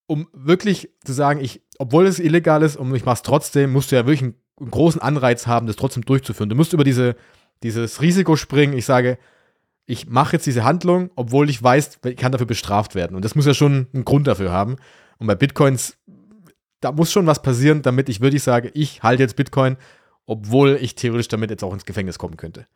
[0.06, 3.92] um wirklich zu sagen, ich, obwohl es illegal ist und ich mache es trotzdem, musst
[3.92, 6.48] du ja wirklich einen einen großen Anreiz haben, das trotzdem durchzuführen.
[6.48, 7.16] Du musst über diese,
[7.62, 8.76] dieses Risiko springen.
[8.76, 9.18] Ich sage,
[9.86, 13.16] ich mache jetzt diese Handlung, obwohl ich weiß, ich kann dafür bestraft werden.
[13.16, 14.76] Und das muss ja schon einen Grund dafür haben.
[15.18, 15.96] Und bei Bitcoins,
[16.80, 19.76] da muss schon was passieren, damit ich wirklich sage, ich halte jetzt Bitcoin,
[20.26, 22.66] obwohl ich theoretisch damit jetzt auch ins Gefängnis kommen könnte.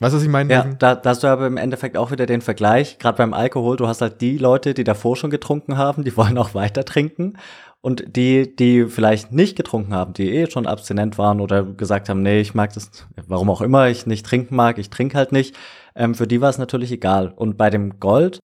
[0.00, 0.52] Weißt du, was ich meine?
[0.52, 3.76] Ja, da, da hast du aber im Endeffekt auch wieder den Vergleich, gerade beim Alkohol,
[3.76, 7.34] du hast halt die Leute, die davor schon getrunken haben, die wollen auch weiter trinken.
[7.80, 12.22] Und die, die vielleicht nicht getrunken haben, die eh schon abstinent waren oder gesagt haben,
[12.22, 12.90] nee, ich mag das,
[13.26, 15.54] warum auch immer ich nicht trinken mag, ich trinke halt nicht,
[15.94, 17.32] ähm, für die war es natürlich egal.
[17.34, 18.40] Und bei dem Gold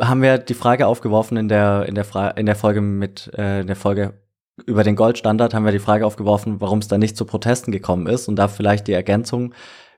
[0.00, 3.60] haben wir die Frage aufgeworfen in der, in der, Fra in der Folge mit, äh,
[3.60, 4.20] in der Folge
[4.64, 8.06] über den Goldstandard haben wir die Frage aufgeworfen, warum es da nicht zu Protesten gekommen
[8.06, 8.26] ist.
[8.26, 9.52] Und da vielleicht die Ergänzung,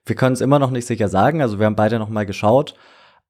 [0.04, 2.74] wir können es immer noch nicht sicher sagen, also wir haben beide noch mal geschaut,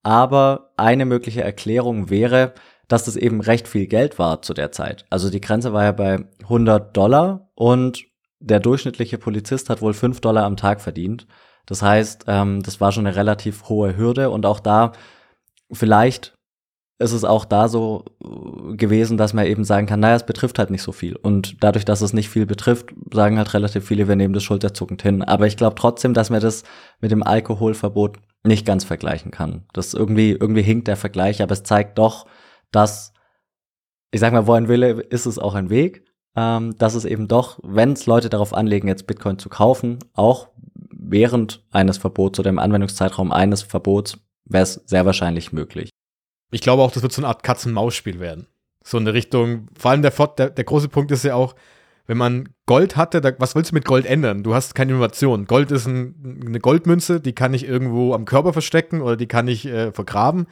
[0.02, 2.54] aber eine mögliche Erklärung wäre,
[2.86, 5.04] dass das eben recht viel Geld war zu der Zeit.
[5.10, 8.06] Also die Grenze war ja bei 100 Dollar und
[8.40, 11.26] der durchschnittliche Polizist hat wohl 5 Dollar am Tag verdient.
[11.68, 14.92] Das heißt, ähm, das war schon eine relativ hohe Hürde und auch da
[15.70, 16.34] vielleicht
[16.98, 20.58] ist es auch da so äh, gewesen, dass man eben sagen kann, naja, es betrifft
[20.58, 21.14] halt nicht so viel.
[21.14, 25.02] Und dadurch, dass es nicht viel betrifft, sagen halt relativ viele, wir nehmen das schulterzuckend
[25.02, 25.22] hin.
[25.22, 26.64] Aber ich glaube trotzdem, dass man das
[27.00, 29.66] mit dem Alkoholverbot nicht ganz vergleichen kann.
[29.72, 32.26] Das irgendwie, irgendwie hinkt der Vergleich, aber es zeigt doch,
[32.72, 33.12] dass,
[34.10, 36.04] ich sag mal, wo ein Wille ist es auch ein Weg,
[36.34, 40.48] ähm, dass es eben doch, wenn es Leute darauf anlegen, jetzt Bitcoin zu kaufen, auch
[41.10, 45.90] während eines Verbots oder im Anwendungszeitraum eines Verbots, wäre es sehr wahrscheinlich möglich.
[46.50, 48.46] Ich glaube auch, das wird so eine Art Katz-Maus-Spiel werden.
[48.84, 51.54] So eine Richtung, vor allem der, der, der große Punkt ist ja auch,
[52.06, 54.42] wenn man Gold hatte, da, was willst du mit Gold ändern?
[54.42, 55.44] Du hast keine Innovation.
[55.44, 59.46] Gold ist ein, eine Goldmünze, die kann ich irgendwo am Körper verstecken oder die kann
[59.46, 60.46] ich äh, vergraben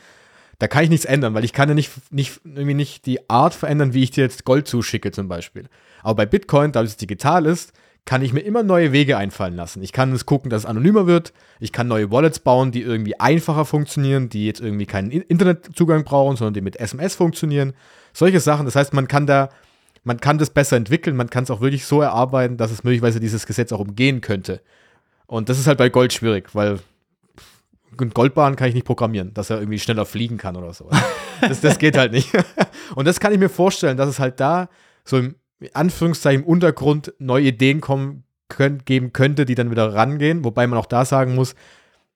[0.58, 3.54] da kann ich nichts ändern, weil ich kann ja nicht, nicht, irgendwie nicht die Art
[3.54, 5.68] verändern, wie ich dir jetzt Gold zuschicke zum Beispiel.
[6.02, 7.72] Aber bei Bitcoin, da es digital ist,
[8.06, 9.82] kann ich mir immer neue Wege einfallen lassen.
[9.82, 11.32] Ich kann es gucken, dass es anonymer wird.
[11.58, 16.36] Ich kann neue Wallets bauen, die irgendwie einfacher funktionieren, die jetzt irgendwie keinen Internetzugang brauchen,
[16.36, 17.74] sondern die mit SMS funktionieren.
[18.12, 18.64] Solche Sachen.
[18.64, 19.50] Das heißt, man kann da,
[20.04, 21.16] man kann das besser entwickeln.
[21.16, 24.62] Man kann es auch wirklich so erarbeiten, dass es möglicherweise dieses Gesetz auch umgehen könnte.
[25.26, 26.78] Und das ist halt bei Gold schwierig, weil
[27.96, 30.88] Goldbahn kann ich nicht programmieren, dass er irgendwie schneller fliegen kann oder so.
[31.40, 32.30] Das, das geht halt nicht.
[32.94, 34.68] Und das kann ich mir vorstellen, dass es halt da
[35.04, 35.34] so im
[35.72, 40.44] Anführungszeichen im Untergrund neue Ideen kommen, können, geben könnte, die dann wieder rangehen.
[40.44, 41.54] Wobei man auch da sagen muss,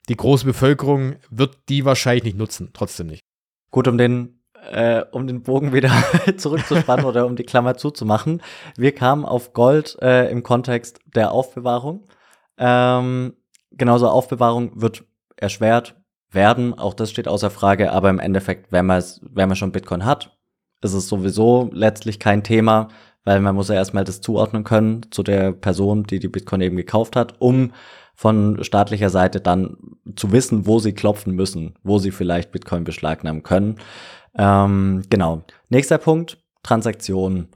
[0.08, 3.22] die große Bevölkerung wird die wahrscheinlich nicht nutzen, trotzdem nicht.
[3.70, 5.90] Gut, um den, äh, um den Bogen wieder
[6.36, 8.42] zurückzuspannen oder um die Klammer zuzumachen.
[8.76, 12.06] Wir kamen auf Gold äh, im Kontext der Aufbewahrung.
[12.58, 13.34] Ähm,
[13.72, 15.04] genauso Aufbewahrung wird
[15.36, 15.96] erschwert
[16.30, 16.74] werden.
[16.74, 17.92] Auch das steht außer Frage.
[17.92, 20.36] Aber im Endeffekt, wenn man, wenn man schon Bitcoin hat,
[20.82, 22.88] ist es sowieso letztlich kein Thema,
[23.24, 26.76] weil man muss ja erstmal das zuordnen können zu der Person, die die Bitcoin eben
[26.76, 27.72] gekauft hat, um
[28.14, 29.76] von staatlicher Seite dann
[30.14, 33.76] zu wissen, wo sie klopfen müssen, wo sie vielleicht Bitcoin beschlagnahmen können.
[34.36, 35.42] Ähm, genau.
[35.70, 37.48] Nächster Punkt, Transaktionen.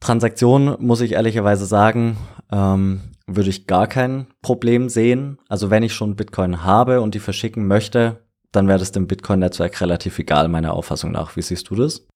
[0.00, 2.16] Transaktionen, muss ich ehrlicherweise sagen,
[2.50, 5.38] ähm, würde ich gar kein Problem sehen.
[5.48, 8.18] Also wenn ich schon Bitcoin habe und die verschicken möchte,
[8.50, 11.36] dann wäre das dem Bitcoin-Netzwerk relativ egal, meiner Auffassung nach.
[11.36, 12.06] Wie siehst du das?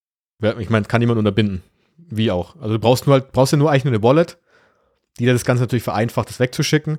[0.58, 1.62] Ich meine, kann niemand unterbinden.
[2.08, 2.56] Wie auch.
[2.56, 4.38] Also du brauchst nur halt, brauchst ja nur eigentlich nur eine Wallet,
[5.18, 6.98] die dir das Ganze natürlich vereinfacht, das wegzuschicken.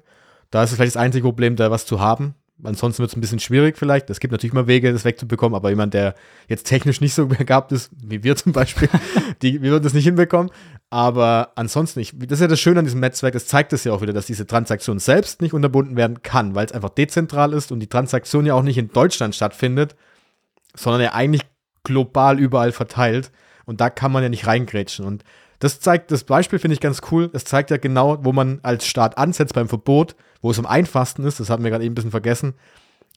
[0.52, 2.36] Da ist es vielleicht das einzige Problem, da was zu haben.
[2.64, 4.10] Ansonsten wird es ein bisschen schwierig vielleicht.
[4.10, 6.16] Es gibt natürlich mal Wege, das wegzubekommen, aber jemand, der
[6.48, 8.90] jetzt technisch nicht so begabt ist, wie wir zum Beispiel,
[9.42, 10.52] die, wir würden das nicht hinbekommen.
[10.90, 12.16] Aber ansonsten nicht.
[12.18, 14.26] Das ist ja das Schöne an diesem Netzwerk, das zeigt es ja auch wieder, dass
[14.26, 18.46] diese Transaktion selbst nicht unterbunden werden kann, weil es einfach dezentral ist und die Transaktion
[18.46, 19.96] ja auch nicht in Deutschland stattfindet,
[20.74, 21.44] sondern ja eigentlich
[21.84, 23.32] global überall verteilt.
[23.68, 25.06] Und da kann man ja nicht reingrätschen.
[25.06, 25.24] Und
[25.60, 27.28] das zeigt, das Beispiel finde ich ganz cool.
[27.28, 31.24] Das zeigt ja genau, wo man als Staat ansetzt beim Verbot, wo es am einfachsten
[31.26, 32.54] ist, das haben wir gerade eben ein bisschen vergessen,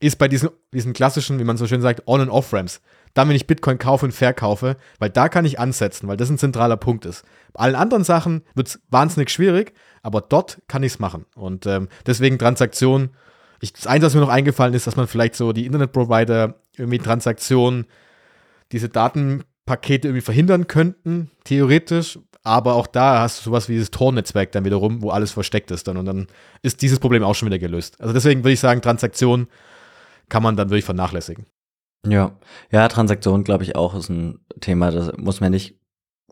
[0.01, 2.81] ist bei diesen, diesen klassischen, wie man so schön sagt, On- und Off-Ramps.
[3.13, 6.39] Dann, wenn ich Bitcoin kaufe und verkaufe, weil da kann ich ansetzen, weil das ein
[6.39, 7.25] zentraler Punkt ist.
[7.53, 11.27] Bei allen anderen Sachen wird es wahnsinnig schwierig, aber dort kann ich es machen.
[11.35, 13.11] Und ähm, deswegen Transaktionen.
[13.61, 16.99] Ich, das Einzige, was mir noch eingefallen ist, dass man vielleicht so die Internetprovider irgendwie
[16.99, 17.87] Transaktionen,
[18.73, 18.89] diese
[19.71, 22.19] Datenpakete irgendwie verhindern könnten, theoretisch.
[22.43, 25.87] Aber auch da hast du sowas wie dieses Tor-Netzwerk dann wiederum, wo alles versteckt ist
[25.87, 25.99] dann.
[25.99, 26.27] Und dann
[26.63, 28.01] ist dieses Problem auch schon wieder gelöst.
[28.01, 29.47] Also deswegen würde ich sagen, Transaktionen
[30.29, 31.47] kann man dann wirklich vernachlässigen.
[32.07, 32.33] Ja,
[32.71, 35.79] ja, Transaktion, glaube ich, auch ist ein Thema, da muss man nicht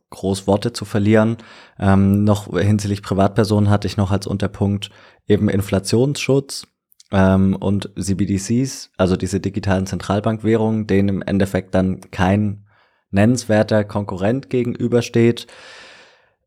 [0.09, 1.37] groß Worte zu verlieren.
[1.79, 4.88] Ähm, noch hinsichtlich Privatpersonen hatte ich noch als Unterpunkt
[5.27, 6.66] eben Inflationsschutz
[7.12, 12.64] ähm, und CBDCs, also diese digitalen Zentralbankwährungen, denen im Endeffekt dann kein
[13.10, 15.46] nennenswerter Konkurrent gegenübersteht.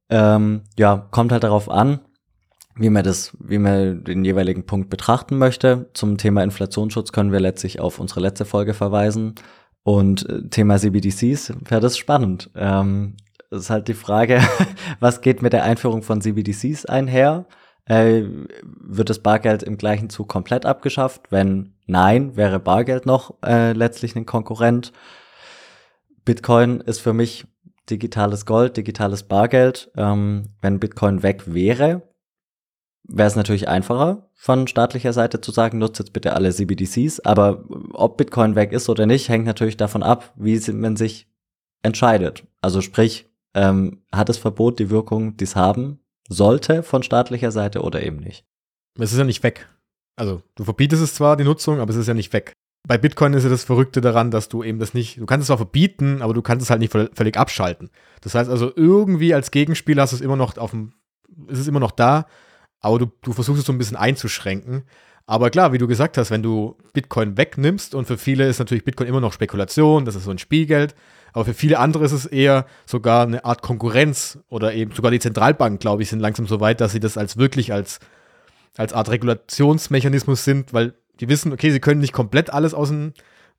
[0.09, 1.99] Ähm, ja, kommt halt darauf an,
[2.75, 5.89] wie man das, wie man den jeweiligen Punkt betrachten möchte.
[5.93, 9.35] Zum Thema Inflationsschutz können wir letztlich auf unsere letzte Folge verweisen.
[9.83, 12.49] Und äh, Thema CBDCs wäre das spannend.
[12.55, 13.15] Ähm,
[13.49, 14.41] ist halt die Frage,
[14.99, 17.45] was geht mit der Einführung von CBDCs einher?
[17.85, 18.23] Äh,
[18.63, 21.31] wird das Bargeld im gleichen Zug komplett abgeschafft?
[21.31, 24.93] Wenn nein, wäre Bargeld noch äh, letztlich ein Konkurrent.
[26.25, 27.45] Bitcoin ist für mich
[27.89, 29.91] digitales Gold, digitales Bargeld.
[29.95, 32.01] Ähm, wenn Bitcoin weg wäre,
[33.03, 37.19] wäre es natürlich einfacher von staatlicher Seite zu sagen, nutzt jetzt bitte alle CBDCs.
[37.21, 41.27] Aber ob Bitcoin weg ist oder nicht, hängt natürlich davon ab, wie man sich
[41.83, 42.43] entscheidet.
[42.61, 47.81] Also sprich, ähm, hat das Verbot die Wirkung, die es haben sollte von staatlicher Seite
[47.81, 48.45] oder eben nicht?
[48.97, 49.67] Es ist ja nicht weg.
[50.15, 52.53] Also du verbietest es zwar, die Nutzung, aber es ist ja nicht weg.
[52.87, 55.47] Bei Bitcoin ist ja das Verrückte daran, dass du eben das nicht, du kannst es
[55.47, 57.89] zwar verbieten, aber du kannst es halt nicht völlig abschalten.
[58.21, 60.93] Das heißt also, irgendwie als Gegenspieler hast du es immer noch auf dem,
[61.47, 62.25] ist es immer noch da,
[62.79, 64.83] aber du, du versuchst es so ein bisschen einzuschränken.
[65.27, 68.83] Aber klar, wie du gesagt hast, wenn du Bitcoin wegnimmst und für viele ist natürlich
[68.83, 70.95] Bitcoin immer noch Spekulation, das ist so ein Spielgeld,
[71.33, 75.19] aber für viele andere ist es eher sogar eine Art Konkurrenz oder eben sogar die
[75.19, 77.99] Zentralbanken, glaube ich, sind langsam so weit, dass sie das als wirklich als,
[78.75, 83.13] als Art Regulationsmechanismus sind, weil die wissen, okay, sie können nicht komplett alles aus dem,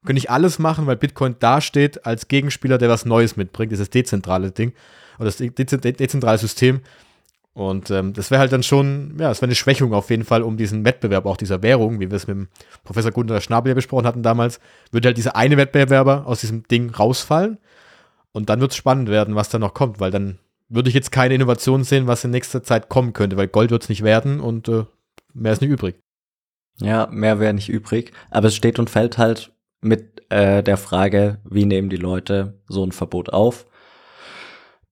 [0.04, 4.50] können nicht alles machen, weil Bitcoin dasteht als Gegenspieler, der was Neues mitbringt, dieses dezentrale
[4.50, 4.72] Ding
[5.18, 6.80] oder das dezentrale System.
[7.54, 10.42] Und ähm, das wäre halt dann schon, ja, es wäre eine Schwächung auf jeden Fall
[10.42, 12.48] um diesen Wettbewerb auch dieser Währung, wie wir es mit dem
[12.82, 14.58] Professor Gunter Schnabel ja besprochen hatten damals,
[14.90, 17.58] würde halt dieser eine Wettbewerber aus diesem Ding rausfallen.
[18.32, 20.38] Und dann wird es spannend werden, was da noch kommt, weil dann
[20.70, 23.82] würde ich jetzt keine Innovation sehen, was in nächster Zeit kommen könnte, weil Gold wird
[23.82, 24.84] es nicht werden und äh,
[25.34, 25.96] mehr ist nicht übrig.
[26.80, 28.12] Ja, mehr wäre nicht übrig.
[28.30, 32.84] Aber es steht und fällt halt mit äh, der Frage, wie nehmen die Leute so
[32.84, 33.66] ein Verbot auf?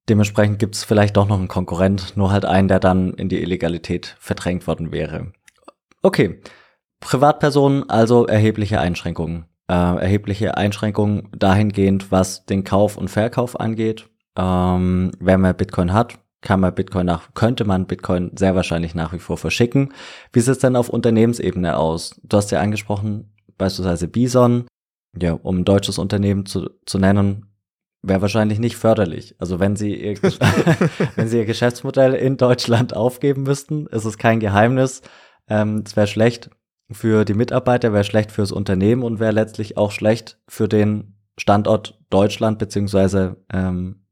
[0.08, 3.40] Dementsprechend gibt es vielleicht doch noch einen Konkurrent, nur halt einen, der dann in die
[3.40, 5.32] Illegalität verdrängt worden wäre.
[6.02, 6.40] Okay,
[6.98, 9.46] Privatpersonen also erhebliche Einschränkungen.
[9.68, 14.08] Äh, erhebliche Einschränkungen dahingehend, was den Kauf und Verkauf angeht.
[14.36, 19.12] Ähm, wenn man Bitcoin hat, kann man Bitcoin nach, könnte man Bitcoin sehr wahrscheinlich nach
[19.12, 19.92] wie vor verschicken.
[20.32, 22.18] Wie sieht es denn auf Unternehmensebene aus?
[22.22, 24.66] Du hast ja angesprochen, beispielsweise Bison,
[25.20, 27.46] ja, um ein deutsches Unternehmen zu, zu nennen,
[28.02, 29.34] wäre wahrscheinlich nicht förderlich.
[29.38, 30.22] Also wenn sie ihr,
[31.16, 35.02] wenn sie ihr Geschäftsmodell in Deutschland aufgeben müssten, ist es kein Geheimnis.
[35.48, 36.50] Ähm, es wäre schlecht
[36.90, 41.98] für die Mitarbeiter, wäre schlecht fürs Unternehmen und wäre letztlich auch schlecht für den Standort
[42.10, 44.06] Deutschland beziehungsweise ähm,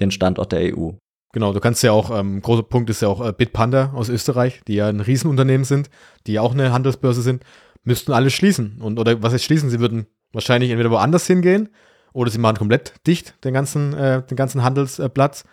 [0.00, 0.92] den Standort der EU.
[1.38, 4.60] Genau, du kannst ja auch, ähm, großer Punkt ist ja auch äh, Bitpanda aus Österreich,
[4.66, 5.88] die ja ein Riesenunternehmen sind,
[6.26, 7.44] die auch eine Handelsbörse sind,
[7.84, 8.78] müssten alle schließen.
[8.80, 9.70] Und, oder was heißt schließen?
[9.70, 11.68] Sie würden wahrscheinlich entweder woanders hingehen
[12.12, 15.44] oder sie machen komplett dicht den ganzen, äh, den ganzen Handelsplatz.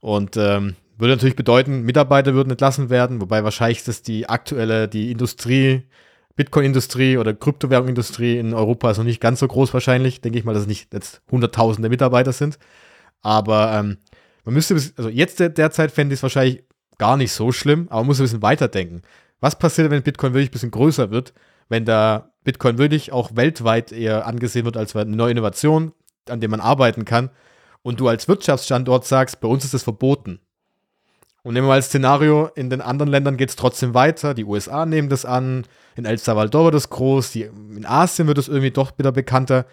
[0.00, 4.88] Und ähm, würde natürlich bedeuten, Mitarbeiter würden entlassen werden, wobei wahrscheinlich ist das die aktuelle,
[4.88, 5.84] die Industrie,
[6.36, 10.20] Bitcoin-Industrie oder Kryptowährung-Industrie in Europa ist noch nicht ganz so groß wahrscheinlich.
[10.20, 12.58] Denke ich mal, dass es nicht jetzt hunderttausende Mitarbeiter sind.
[13.22, 13.96] Aber ähm,
[14.44, 16.64] man müsste, also jetzt derzeit fände ich es wahrscheinlich
[16.98, 19.02] gar nicht so schlimm, aber man muss ein bisschen weiterdenken.
[19.40, 21.32] Was passiert, wenn Bitcoin wirklich ein bisschen größer wird,
[21.68, 25.92] wenn da Bitcoin wirklich auch weltweit eher angesehen wird als eine neue Innovation,
[26.28, 27.30] an der man arbeiten kann,
[27.82, 30.40] und du als Wirtschaftsstandort sagst, bei uns ist es verboten.
[31.42, 34.46] Und nehmen wir mal als Szenario, in den anderen Ländern geht es trotzdem weiter, die
[34.46, 38.48] USA nehmen das an, in El Salvador wird es groß, die, in Asien wird es
[38.48, 39.66] irgendwie doch wieder bekannter.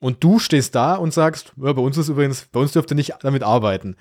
[0.00, 2.96] Und du stehst da und sagst, ja, bei uns ist übrigens, bei uns dürft ihr
[2.96, 3.96] nicht damit arbeiten.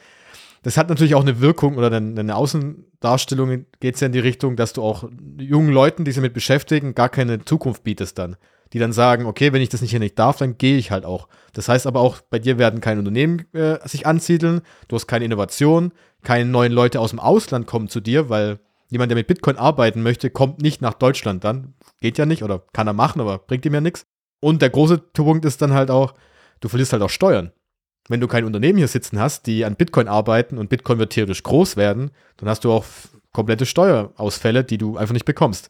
[0.63, 4.19] Das hat natürlich auch eine Wirkung oder eine, eine Außendarstellung geht es ja in die
[4.19, 8.37] Richtung, dass du auch jungen Leuten, die sich damit beschäftigen, gar keine Zukunft bietest dann.
[8.71, 11.05] Die dann sagen, okay, wenn ich das nicht hier nicht darf, dann gehe ich halt
[11.05, 11.27] auch.
[11.51, 15.25] Das heißt aber auch, bei dir werden keine Unternehmen äh, sich ansiedeln, du hast keine
[15.25, 15.91] Innovation,
[16.23, 20.01] keine neuen Leute aus dem Ausland kommen zu dir, weil jemand, der mit Bitcoin arbeiten
[20.01, 21.73] möchte, kommt nicht nach Deutschland dann.
[21.99, 24.05] Geht ja nicht oder kann er machen, aber bringt ihm ja nichts.
[24.43, 26.15] Und der große Punkt ist dann halt auch,
[26.59, 27.53] du verlierst halt auch Steuern.
[28.09, 31.43] Wenn du kein Unternehmen hier sitzen hast, die an Bitcoin arbeiten und Bitcoin wird theoretisch
[31.43, 32.83] groß werden, dann hast du auch
[33.31, 35.69] komplette Steuerausfälle, die du einfach nicht bekommst.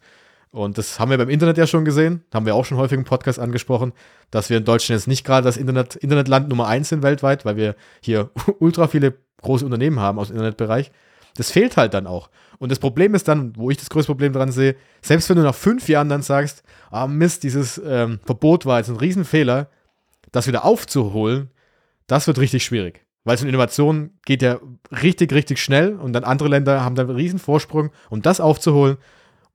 [0.49, 3.03] Und das haben wir beim Internet ja schon gesehen, haben wir auch schon häufig im
[3.03, 3.93] Podcast angesprochen,
[4.31, 7.57] dass wir in Deutschland jetzt nicht gerade das Internet, Internetland Nummer eins sind weltweit, weil
[7.57, 10.91] wir hier ultra viele große Unternehmen haben aus dem Internetbereich.
[11.35, 12.29] Das fehlt halt dann auch.
[12.59, 15.43] Und das Problem ist dann, wo ich das größte Problem dran sehe, selbst wenn du
[15.43, 19.69] nach fünf Jahren dann sagst, ah Mist, dieses ähm, Verbot war jetzt ein Riesenfehler,
[20.31, 21.49] das wieder aufzuholen,
[22.07, 23.05] das wird richtig schwierig.
[23.23, 24.59] Weil so eine Innovation geht ja
[25.01, 28.97] richtig, richtig schnell und dann andere Länder haben dann einen riesen Vorsprung, um das aufzuholen.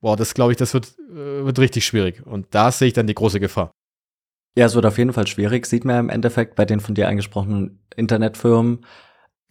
[0.01, 2.25] Boah, das glaube ich, das wird, äh, wird richtig schwierig.
[2.25, 3.71] Und da sehe ich dann die große Gefahr.
[4.57, 5.65] Ja, es wird auf jeden Fall schwierig.
[5.65, 8.85] Sieht man im Endeffekt bei den von dir angesprochenen Internetfirmen,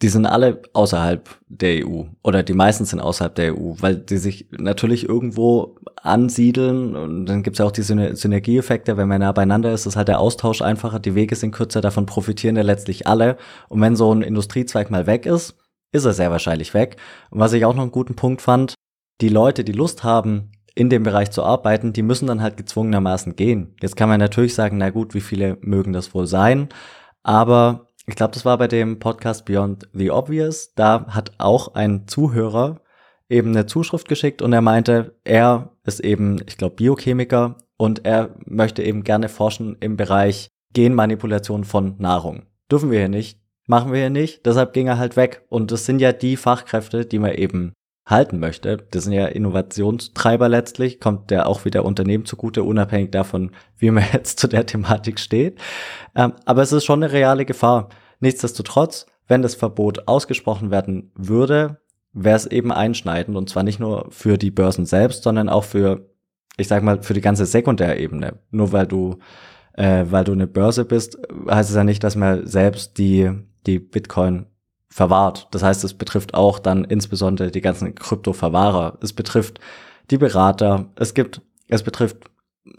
[0.01, 4.17] die sind alle außerhalb der EU oder die meisten sind außerhalb der EU, weil die
[4.17, 9.33] sich natürlich irgendwo ansiedeln und dann gibt es ja auch die Synergieeffekte, wenn man nah
[9.33, 13.07] beieinander ist, ist halt der Austausch einfacher, die Wege sind kürzer, davon profitieren ja letztlich
[13.07, 13.37] alle
[13.67, 15.55] und wenn so ein Industriezweig mal weg ist,
[15.91, 16.97] ist er sehr wahrscheinlich weg.
[17.31, 18.75] Und was ich auch noch einen guten Punkt fand,
[19.21, 23.35] die Leute, die Lust haben, in dem Bereich zu arbeiten, die müssen dann halt gezwungenermaßen
[23.35, 23.75] gehen.
[23.81, 26.69] Jetzt kann man natürlich sagen, na gut, wie viele mögen das wohl sein?
[27.23, 30.73] Aber ich glaube, das war bei dem Podcast Beyond the Obvious.
[30.73, 32.81] Da hat auch ein Zuhörer
[33.29, 38.35] eben eine Zuschrift geschickt und er meinte, er ist eben, ich glaube, Biochemiker und er
[38.45, 42.47] möchte eben gerne forschen im Bereich Genmanipulation von Nahrung.
[42.71, 45.45] Dürfen wir hier nicht, machen wir hier nicht, deshalb ging er halt weg.
[45.49, 47.73] Und das sind ja die Fachkräfte, die man eben
[48.09, 48.77] halten möchte.
[48.91, 54.03] Das sind ja Innovationstreiber letztlich, kommt der auch wieder Unternehmen zugute, unabhängig davon, wie man
[54.13, 55.59] jetzt zu der Thematik steht.
[56.15, 57.89] Ähm, aber es ist schon eine reale Gefahr.
[58.19, 61.79] Nichtsdestotrotz, wenn das Verbot ausgesprochen werden würde,
[62.11, 66.09] wäre es eben einschneidend und zwar nicht nur für die Börsen selbst, sondern auch für,
[66.57, 68.39] ich sag mal, für die ganze Sekundärebene.
[68.49, 69.19] Nur weil du,
[69.73, 73.31] äh, weil du eine Börse bist, heißt es ja nicht, dass man selbst die,
[73.67, 74.47] die Bitcoin
[74.91, 75.47] verwahrt.
[75.51, 78.97] Das heißt, es betrifft auch dann insbesondere die ganzen Kryptoverwahrer.
[79.01, 79.59] Es betrifft
[80.09, 80.85] die Berater.
[80.95, 82.29] Es gibt, es betrifft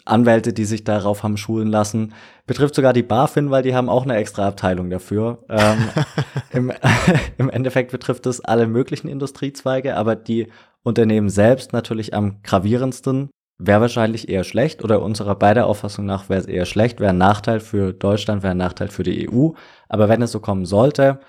[0.05, 2.15] Anwälte, die sich darauf haben schulen lassen.
[2.47, 5.45] Betrifft sogar die BaFin, weil die haben auch eine extra Abteilung dafür.
[5.49, 5.89] ähm,
[6.53, 6.73] im,
[7.39, 10.49] Im Endeffekt betrifft es alle möglichen Industriezweige, aber die
[10.83, 13.31] Unternehmen selbst natürlich am gravierendsten.
[13.63, 17.19] Wäre wahrscheinlich eher schlecht oder unserer beider Auffassung nach wäre es eher schlecht, wäre ein
[17.19, 19.51] Nachteil für Deutschland, wäre ein Nachteil für die EU.
[19.89, 21.21] Aber wenn es so kommen sollte,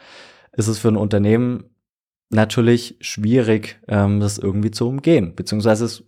[0.53, 1.65] ist es für ein Unternehmen
[2.29, 5.35] natürlich schwierig, ähm, das irgendwie zu umgehen.
[5.35, 6.03] Beziehungsweise es,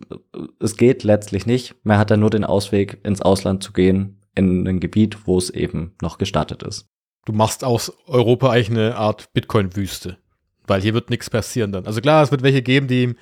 [0.58, 1.74] es geht letztlich nicht.
[1.84, 5.50] Man hat dann nur den Ausweg, ins Ausland zu gehen, in ein Gebiet, wo es
[5.50, 6.88] eben noch gestattet ist.
[7.26, 10.18] Du machst aus Europa eigentlich eine Art Bitcoin-Wüste,
[10.66, 11.86] weil hier wird nichts passieren dann.
[11.86, 13.14] Also klar, es wird welche geben, die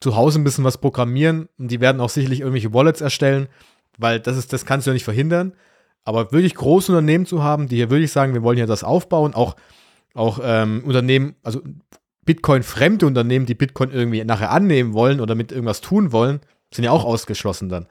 [0.00, 3.48] zu Hause ein bisschen was programmieren und die werden auch sicherlich irgendwelche Wallets erstellen,
[3.98, 5.52] weil das ist, das kannst du ja nicht verhindern.
[6.04, 9.34] Aber wirklich große Unternehmen zu haben, die hier wirklich sagen, wir wollen hier das aufbauen,
[9.34, 9.56] auch
[10.14, 11.60] auch ähm, Unternehmen, also
[12.24, 16.40] Bitcoin-fremde Unternehmen, die Bitcoin irgendwie nachher annehmen wollen oder mit irgendwas tun wollen,
[16.72, 17.86] sind ja auch ausgeschlossen dann.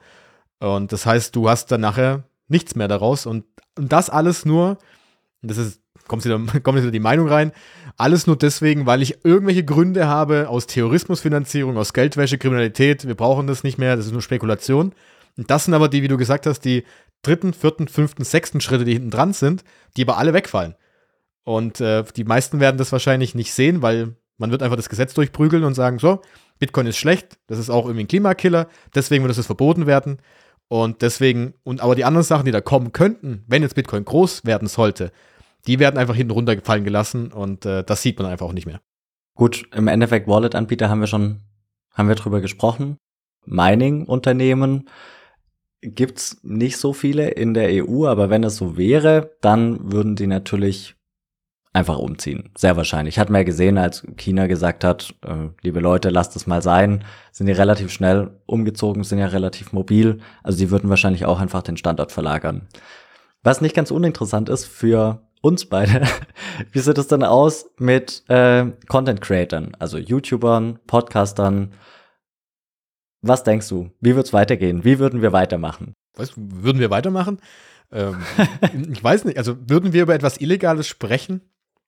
[0.58, 3.44] Und das heißt, du hast dann nachher nichts mehr daraus und,
[3.78, 4.78] und das alles nur,
[5.42, 7.52] das ist, kommt wieder, kommt wieder die Meinung rein,
[7.96, 13.46] alles nur deswegen, weil ich irgendwelche Gründe habe aus Terrorismusfinanzierung, aus Geldwäsche, Kriminalität, wir brauchen
[13.46, 14.94] das nicht mehr, das ist nur Spekulation.
[15.36, 16.84] Und das sind aber die, wie du gesagt hast, die
[17.22, 19.64] dritten, vierten, fünften, sechsten Schritte, die hinten dran sind,
[19.96, 20.76] die aber alle wegfallen.
[21.44, 25.14] Und äh, die meisten werden das wahrscheinlich nicht sehen, weil man wird einfach das Gesetz
[25.14, 26.20] durchprügeln und sagen, so,
[26.58, 30.18] Bitcoin ist schlecht, das ist auch irgendwie ein Klimakiller, deswegen wird das verboten werden.
[30.68, 34.44] Und deswegen, und aber die anderen Sachen, die da kommen könnten, wenn jetzt Bitcoin groß
[34.44, 35.12] werden sollte,
[35.66, 38.80] die werden einfach hinten runtergefallen gelassen und äh, das sieht man einfach auch nicht mehr.
[39.34, 41.40] Gut, im Endeffekt Wallet-Anbieter haben wir schon,
[41.92, 42.98] haben wir drüber gesprochen.
[43.44, 44.88] Mining-Unternehmen
[45.80, 50.26] gibt's nicht so viele in der EU, aber wenn es so wäre, dann würden die
[50.26, 50.96] natürlich
[51.74, 52.50] einfach umziehen.
[52.56, 53.18] Sehr wahrscheinlich.
[53.18, 57.04] Hat man ja gesehen, als China gesagt hat, äh, liebe Leute, lasst es mal sein,
[57.32, 60.20] sind die relativ schnell umgezogen, sind ja relativ mobil.
[60.42, 62.68] Also die würden wahrscheinlich auch einfach den Standort verlagern.
[63.42, 66.02] Was nicht ganz uninteressant ist für uns beide,
[66.72, 71.74] wie sieht es denn aus mit äh, Content Creatern, also YouTubern, Podcastern?
[73.20, 73.90] Was denkst du?
[74.00, 74.84] Wie wird's weitergehen?
[74.84, 75.92] Wie würden wir weitermachen?
[76.16, 77.40] Was, würden wir weitermachen?
[77.90, 78.18] Ähm,
[78.92, 81.40] ich weiß nicht, also würden wir über etwas Illegales sprechen?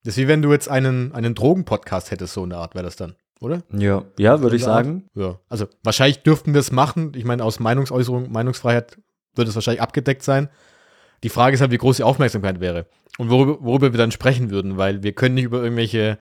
[0.04, 2.96] Das ist wie wenn du jetzt einen, einen Drogen-Podcast hättest, so eine Art wäre das
[2.96, 3.62] dann, oder?
[3.72, 5.08] Ja, ja, würde ich sagen.
[5.14, 7.12] Ja, also wahrscheinlich dürften wir es machen.
[7.16, 8.98] Ich meine, aus Meinungsäußerung, Meinungsfreiheit
[9.34, 10.48] würde es wahrscheinlich abgedeckt sein.
[11.22, 12.86] Die Frage ist halt, wie groß die Aufmerksamkeit wäre
[13.18, 16.18] und worüber, worüber wir dann sprechen würden, weil wir können nicht über irgendwelche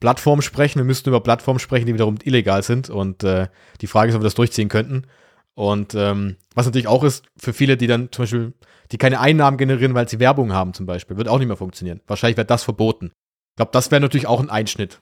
[0.00, 3.48] Plattformen sprechen, wir müssten über Plattformen sprechen, die wiederum illegal sind und äh,
[3.80, 5.06] die Frage ist, ob wir das durchziehen könnten.
[5.54, 8.52] Und ähm, was natürlich auch ist, für viele, die dann zum Beispiel,
[8.92, 12.00] die keine Einnahmen generieren, weil sie Werbung haben zum Beispiel, wird auch nicht mehr funktionieren.
[12.06, 13.06] Wahrscheinlich wird das verboten.
[13.06, 15.00] Ich glaube, das wäre natürlich auch ein Einschnitt.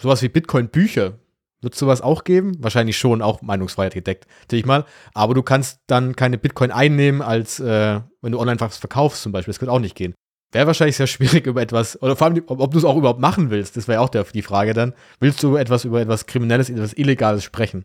[0.00, 1.18] Sowas wie Bitcoin-Bücher.
[1.60, 2.52] Wird sowas auch geben?
[2.60, 4.84] Wahrscheinlich schon, auch Meinungsfreiheit gedeckt, denke ich mal.
[5.12, 9.32] Aber du kannst dann keine Bitcoin einnehmen, als äh, wenn du online was verkaufst zum
[9.32, 9.52] Beispiel.
[9.52, 10.14] Das wird auch nicht gehen.
[10.52, 13.20] Wäre wahrscheinlich sehr schwierig über etwas, oder vor allem, ob, ob du es auch überhaupt
[13.20, 13.76] machen willst.
[13.76, 14.94] Das wäre auch der, die Frage dann.
[15.18, 17.84] Willst du etwas über etwas Kriminelles, etwas Illegales sprechen?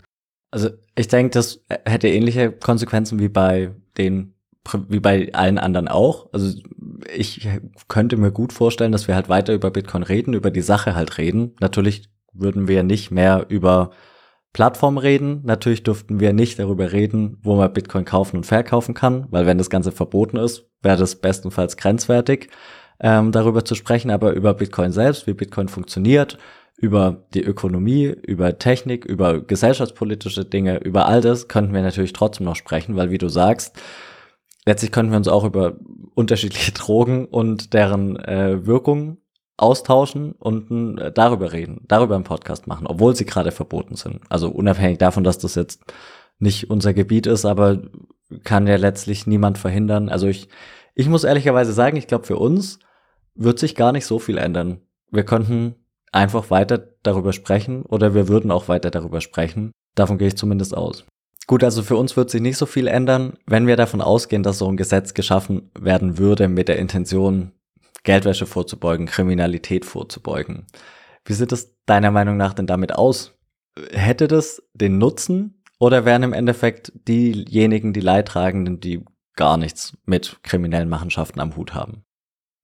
[0.52, 4.32] Also ich denke, das hätte ähnliche Konsequenzen wie bei den
[4.88, 6.30] wie bei allen anderen auch.
[6.32, 6.57] Also
[7.14, 7.47] ich
[7.88, 11.18] könnte mir gut vorstellen, dass wir halt weiter über Bitcoin reden, über die Sache halt
[11.18, 11.55] reden.
[11.59, 13.91] Natürlich würden wir nicht mehr über
[14.53, 15.41] Plattform reden.
[15.43, 19.57] Natürlich dürften wir nicht darüber reden, wo man Bitcoin kaufen und verkaufen kann, weil wenn
[19.57, 22.49] das Ganze verboten ist, wäre das bestenfalls grenzwertig.
[22.99, 26.38] ähm, darüber zu sprechen, aber über Bitcoin selbst, wie Bitcoin funktioniert,
[26.78, 32.45] über die Ökonomie, über Technik, über gesellschaftspolitische Dinge, über all das könnten wir natürlich trotzdem
[32.45, 33.76] noch sprechen, weil wie du sagst,
[34.66, 35.78] letztlich könnten wir uns auch über
[36.16, 39.18] unterschiedliche Drogen und deren äh, Wirkung
[39.57, 44.22] austauschen und äh, darüber reden, darüber einen Podcast machen, obwohl sie gerade verboten sind.
[44.30, 45.82] Also unabhängig davon, dass das jetzt
[46.39, 47.82] nicht unser Gebiet ist, aber
[48.43, 50.09] kann ja letztlich niemand verhindern.
[50.09, 50.49] Also ich,
[50.95, 52.80] ich muss ehrlicherweise sagen, ich glaube, für uns
[53.36, 54.82] wird sich gar nicht so viel ändern.
[55.11, 55.76] Wir könnten
[56.11, 59.72] einfach weiter darüber sprechen oder wir würden auch weiter darüber sprechen.
[59.95, 61.05] Davon gehe ich zumindest aus.
[61.46, 64.60] Gut, also für uns wird sich nicht so viel ändern, wenn wir davon ausgehen, dass
[64.60, 67.52] so ein Gesetz geschaffen werden würde mit der Intention,
[68.04, 70.68] Geldwäsche vorzubeugen, Kriminalität vorzubeugen.
[71.26, 73.34] Wie sieht es deiner Meinung nach denn damit aus?
[73.91, 79.04] Hätte das den Nutzen oder wären im Endeffekt diejenigen, die Leidtragenden, die
[79.36, 82.04] gar nichts mit kriminellen Machenschaften am Hut haben?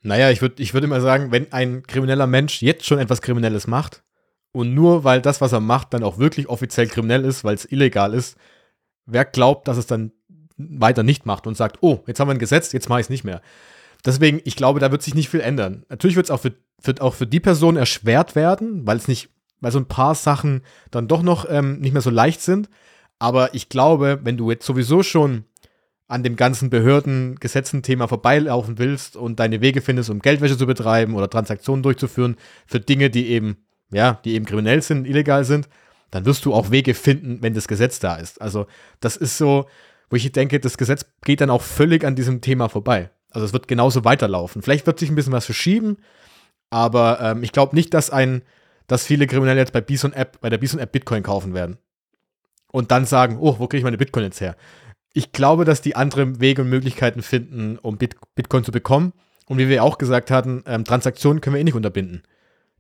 [0.01, 3.67] Naja, ich würde ich würd immer sagen, wenn ein krimineller Mensch jetzt schon etwas Kriminelles
[3.67, 4.03] macht
[4.51, 7.69] und nur weil das, was er macht, dann auch wirklich offiziell kriminell ist, weil es
[7.69, 8.37] illegal ist,
[9.11, 10.11] wer glaubt, dass es dann
[10.57, 13.09] weiter nicht macht und sagt, oh, jetzt haben wir ein Gesetz, jetzt mache ich es
[13.09, 13.41] nicht mehr.
[14.05, 15.85] Deswegen, ich glaube, da wird sich nicht viel ändern.
[15.89, 19.29] Natürlich wird es auch für, wird auch für die Person erschwert werden, weil es nicht,
[19.59, 22.69] weil so ein paar Sachen dann doch noch ähm, nicht mehr so leicht sind.
[23.19, 25.43] Aber ich glaube, wenn du jetzt sowieso schon
[26.07, 31.29] an dem ganzen Behörden-Gesetzen-Thema vorbeilaufen willst und deine Wege findest, um Geldwäsche zu betreiben oder
[31.29, 32.35] Transaktionen durchzuführen
[32.65, 33.57] für Dinge, die eben,
[33.91, 35.69] ja, die eben kriminell sind, illegal sind,
[36.11, 38.41] dann wirst du auch Wege finden, wenn das Gesetz da ist.
[38.41, 38.67] Also,
[38.99, 39.67] das ist so,
[40.09, 43.11] wo ich denke, das Gesetz geht dann auch völlig an diesem Thema vorbei.
[43.31, 44.61] Also es wird genauso weiterlaufen.
[44.61, 45.97] Vielleicht wird sich ein bisschen was verschieben,
[46.69, 48.41] aber ähm, ich glaube nicht, dass ein,
[48.87, 51.77] dass viele Kriminelle jetzt bei Bison App, bei der Bison App Bitcoin kaufen werden.
[52.71, 54.55] Und dann sagen, oh, wo kriege ich meine Bitcoin jetzt her?
[55.13, 59.13] Ich glaube, dass die andere Wege und Möglichkeiten finden, um Bit Bitcoin zu bekommen.
[59.47, 62.21] Und wie wir auch gesagt hatten, ähm, Transaktionen können wir eh nicht unterbinden.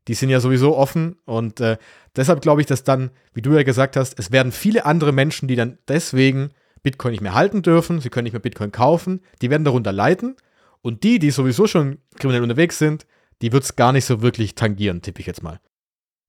[0.09, 1.77] Die sind ja sowieso offen und äh,
[2.15, 5.47] deshalb glaube ich, dass dann, wie du ja gesagt hast, es werden viele andere Menschen,
[5.47, 6.49] die dann deswegen
[6.81, 10.35] Bitcoin nicht mehr halten dürfen, sie können nicht mehr Bitcoin kaufen, die werden darunter leiden.
[10.81, 13.05] Und die, die sowieso schon kriminell unterwegs sind,
[13.43, 15.59] die wird es gar nicht so wirklich tangieren, tippe ich jetzt mal.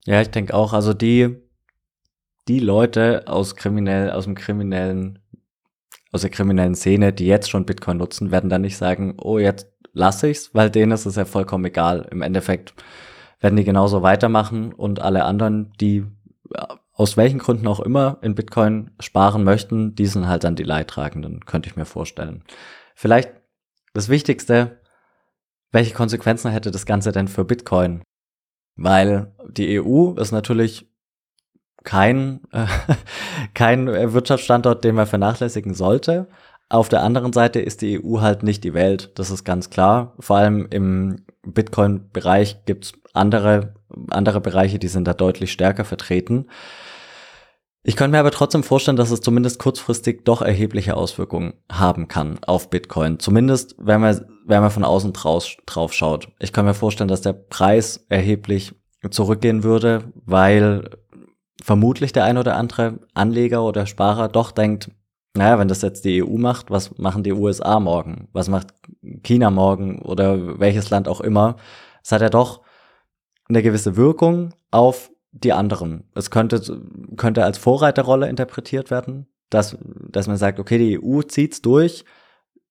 [0.05, 1.37] Ja, ich denke auch, also die,
[2.47, 5.17] die Leute aus kriminell, aus dem kriminellen,
[6.11, 9.65] aus der kriminellen Szene, die jetzt schon Bitcoin nutzen, werden dann nicht sagen, oh, jetzt
[9.91, 12.07] lasse ich's, weil denen ist es ja vollkommen egal.
[12.11, 12.75] Im Endeffekt
[13.41, 16.05] werden die genauso weitermachen und alle anderen, die
[16.93, 21.45] aus welchen Gründen auch immer in Bitcoin sparen möchten, die sind halt dann die Leidtragenden,
[21.45, 22.43] könnte ich mir vorstellen.
[22.93, 23.31] Vielleicht
[23.93, 24.79] das Wichtigste,
[25.71, 28.03] welche Konsequenzen hätte das Ganze denn für Bitcoin?
[28.75, 30.87] Weil die EU ist natürlich
[31.83, 32.67] kein, äh,
[33.53, 36.27] kein Wirtschaftsstandort, den man vernachlässigen sollte.
[36.69, 40.13] Auf der anderen Seite ist die EU halt nicht die Welt, das ist ganz klar.
[40.19, 43.73] Vor allem im Bitcoin-Bereich gibt's andere,
[44.09, 46.47] andere Bereiche, die sind da deutlich stärker vertreten.
[47.83, 52.37] Ich könnte mir aber trotzdem vorstellen, dass es zumindest kurzfristig doch erhebliche Auswirkungen haben kann
[52.45, 53.17] auf Bitcoin.
[53.19, 56.27] Zumindest, wenn man, wenn man von außen draus, drauf schaut.
[56.39, 58.75] Ich kann mir vorstellen, dass der Preis erheblich
[59.09, 60.89] zurückgehen würde, weil
[61.63, 64.91] vermutlich der ein oder andere Anleger oder Sparer doch denkt,
[65.35, 68.27] naja, wenn das jetzt die EU macht, was machen die USA morgen?
[68.33, 68.67] Was macht
[69.23, 71.55] China morgen oder welches Land auch immer?
[72.03, 72.61] Es hat ja doch
[73.51, 76.03] eine gewisse Wirkung auf die anderen.
[76.15, 76.81] Es könnte,
[77.17, 79.77] könnte als Vorreiterrolle interpretiert werden, dass,
[80.09, 82.05] dass man sagt, okay, die EU zieht's durch,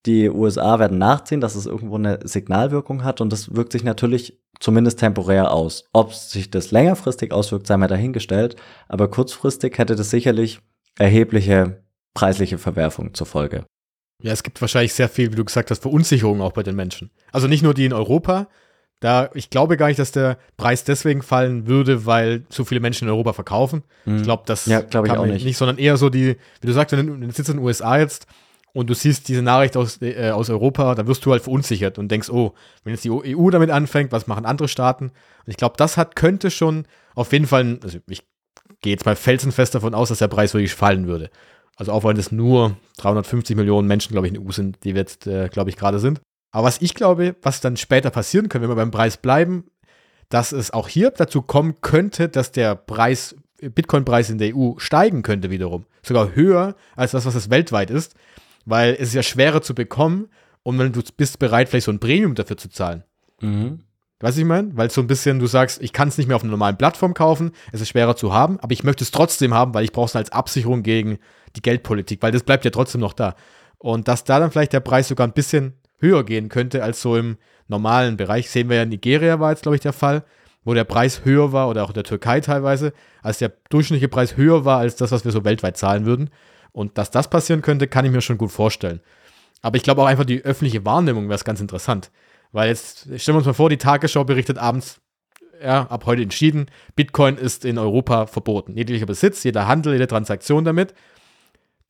[0.07, 4.41] die USA werden nachziehen, dass es irgendwo eine Signalwirkung hat und das wirkt sich natürlich
[4.59, 5.85] zumindest temporär aus.
[5.93, 8.57] Ob sich das längerfristig auswirkt, sei mal dahingestellt,
[8.89, 10.61] aber kurzfristig hätte das sicherlich
[10.99, 13.65] erhebliche preisliche Verwerfung zur Folge.
[14.23, 17.11] Ja, es gibt wahrscheinlich sehr viel, wie du gesagt hast, Verunsicherung auch bei den Menschen.
[17.33, 18.49] Also nicht nur die in Europa,
[19.01, 23.09] da, ich glaube gar nicht, dass der Preis deswegen fallen würde, weil so viele Menschen
[23.09, 23.83] in Europa verkaufen.
[24.05, 24.19] Mhm.
[24.19, 25.45] Ich glaube, das ja, glaub ich auch nicht.
[25.45, 28.27] nicht, sondern eher so die, wie du sagst, wenn du sitzt in den USA jetzt
[28.75, 32.11] und du siehst diese Nachricht aus, äh, aus Europa, dann wirst du halt verunsichert und
[32.11, 32.53] denkst, oh,
[32.85, 35.07] wenn jetzt die EU damit anfängt, was machen andere Staaten?
[35.07, 36.85] Und ich glaube, das hat, könnte schon
[37.15, 38.23] auf jeden Fall, also ich
[38.83, 41.31] gehe jetzt mal felsenfest davon aus, dass der Preis wirklich fallen würde.
[41.77, 44.91] Also auch wenn es nur 350 Millionen Menschen, glaube ich, in der EU sind, die
[44.91, 46.21] jetzt, äh, glaube ich, gerade sind.
[46.51, 49.65] Aber was ich glaube, was dann später passieren könnte, wenn wir beim Preis bleiben,
[50.29, 55.23] dass es auch hier dazu kommen könnte, dass der Preis, Bitcoin-Preis in der EU steigen
[55.23, 55.85] könnte wiederum.
[56.03, 58.15] Sogar höher als das, was es weltweit ist,
[58.65, 60.29] weil es ist ja schwerer zu bekommen
[60.63, 63.05] und wenn du bist bereit, vielleicht so ein Premium dafür zu zahlen.
[63.41, 63.81] Mhm.
[64.21, 64.77] Weißt du, ich meine?
[64.77, 67.15] Weil so ein bisschen du sagst, ich kann es nicht mehr auf einer normalen Plattform
[67.15, 70.07] kaufen, es ist schwerer zu haben, aber ich möchte es trotzdem haben, weil ich brauche
[70.07, 71.19] es als Absicherung gegen
[71.57, 73.35] die Geldpolitik, weil das bleibt ja trotzdem noch da.
[73.79, 77.17] Und dass da dann vielleicht der Preis sogar ein bisschen höher gehen könnte als so
[77.17, 77.37] im
[77.69, 78.51] normalen Bereich.
[78.51, 80.25] Sehen wir ja Nigeria war jetzt, glaube ich, der Fall,
[80.65, 82.93] wo der Preis höher war oder auch in der Türkei teilweise,
[83.23, 86.31] als der durchschnittliche Preis höher war als das, was wir so weltweit zahlen würden.
[86.73, 89.01] Und dass das passieren könnte, kann ich mir schon gut vorstellen.
[89.63, 92.11] Aber ich glaube auch einfach die öffentliche Wahrnehmung wäre es ganz interessant.
[92.53, 95.01] Weil jetzt, stellen wir uns mal vor, die Tagesschau berichtet abends,
[95.63, 98.77] ja, ab heute entschieden, Bitcoin ist in Europa verboten.
[98.77, 100.95] Jeglicher Besitz, jeder Handel, jede Transaktion damit.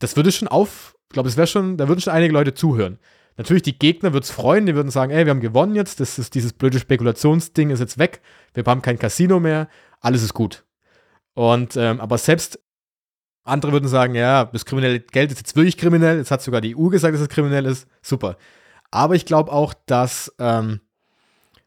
[0.01, 2.99] Das würde schon auf, ich glaube, es wäre schon, da würden schon einige Leute zuhören.
[3.41, 6.19] Natürlich, die Gegner würden es freuen, die würden sagen, ey, wir haben gewonnen jetzt, das
[6.19, 8.21] ist dieses blöde Spekulationsding ist jetzt weg,
[8.53, 9.67] wir haben kein Casino mehr,
[10.03, 10.67] alles ist gut.
[11.33, 12.61] Und, ähm, aber selbst
[13.43, 16.77] andere würden sagen, ja, das kriminelle Geld ist jetzt wirklich kriminell, jetzt hat sogar die
[16.77, 18.37] EU gesagt, dass es kriminell ist, super.
[18.91, 20.81] Aber ich glaube auch, dass ähm,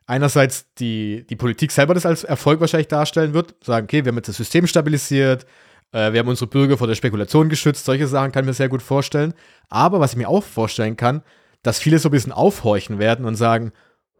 [0.06, 4.18] einerseits die, die Politik selber das als Erfolg wahrscheinlich darstellen wird, sagen, okay, wir haben
[4.18, 5.48] jetzt das System stabilisiert,
[5.92, 8.70] äh, wir haben unsere Bürger vor der Spekulation geschützt, solche Sachen kann ich mir sehr
[8.70, 9.34] gut vorstellen.
[9.70, 11.24] Aber was ich mir auch vorstellen kann,
[11.64, 13.72] dass viele so ein bisschen aufhorchen werden und sagen,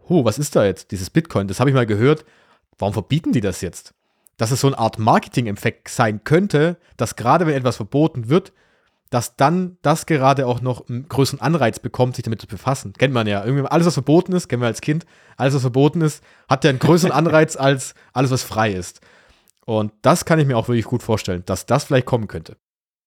[0.10, 2.26] huh, was ist da jetzt, dieses Bitcoin, das habe ich mal gehört,
[2.78, 3.94] warum verbieten die das jetzt?
[4.38, 8.52] Dass es so eine Art Marketing-Effekt sein könnte, dass gerade wenn etwas verboten wird,
[9.10, 12.94] dass dann das gerade auch noch einen größeren Anreiz bekommt, sich damit zu befassen.
[12.94, 13.46] Kennt man ja.
[13.46, 15.06] Irgendwie alles, was verboten ist, kennen wir als Kind,
[15.38, 19.02] alles, was verboten ist, hat ja einen größeren Anreiz als alles, was frei ist.
[19.66, 22.58] Und das kann ich mir auch wirklich gut vorstellen, dass das vielleicht kommen könnte.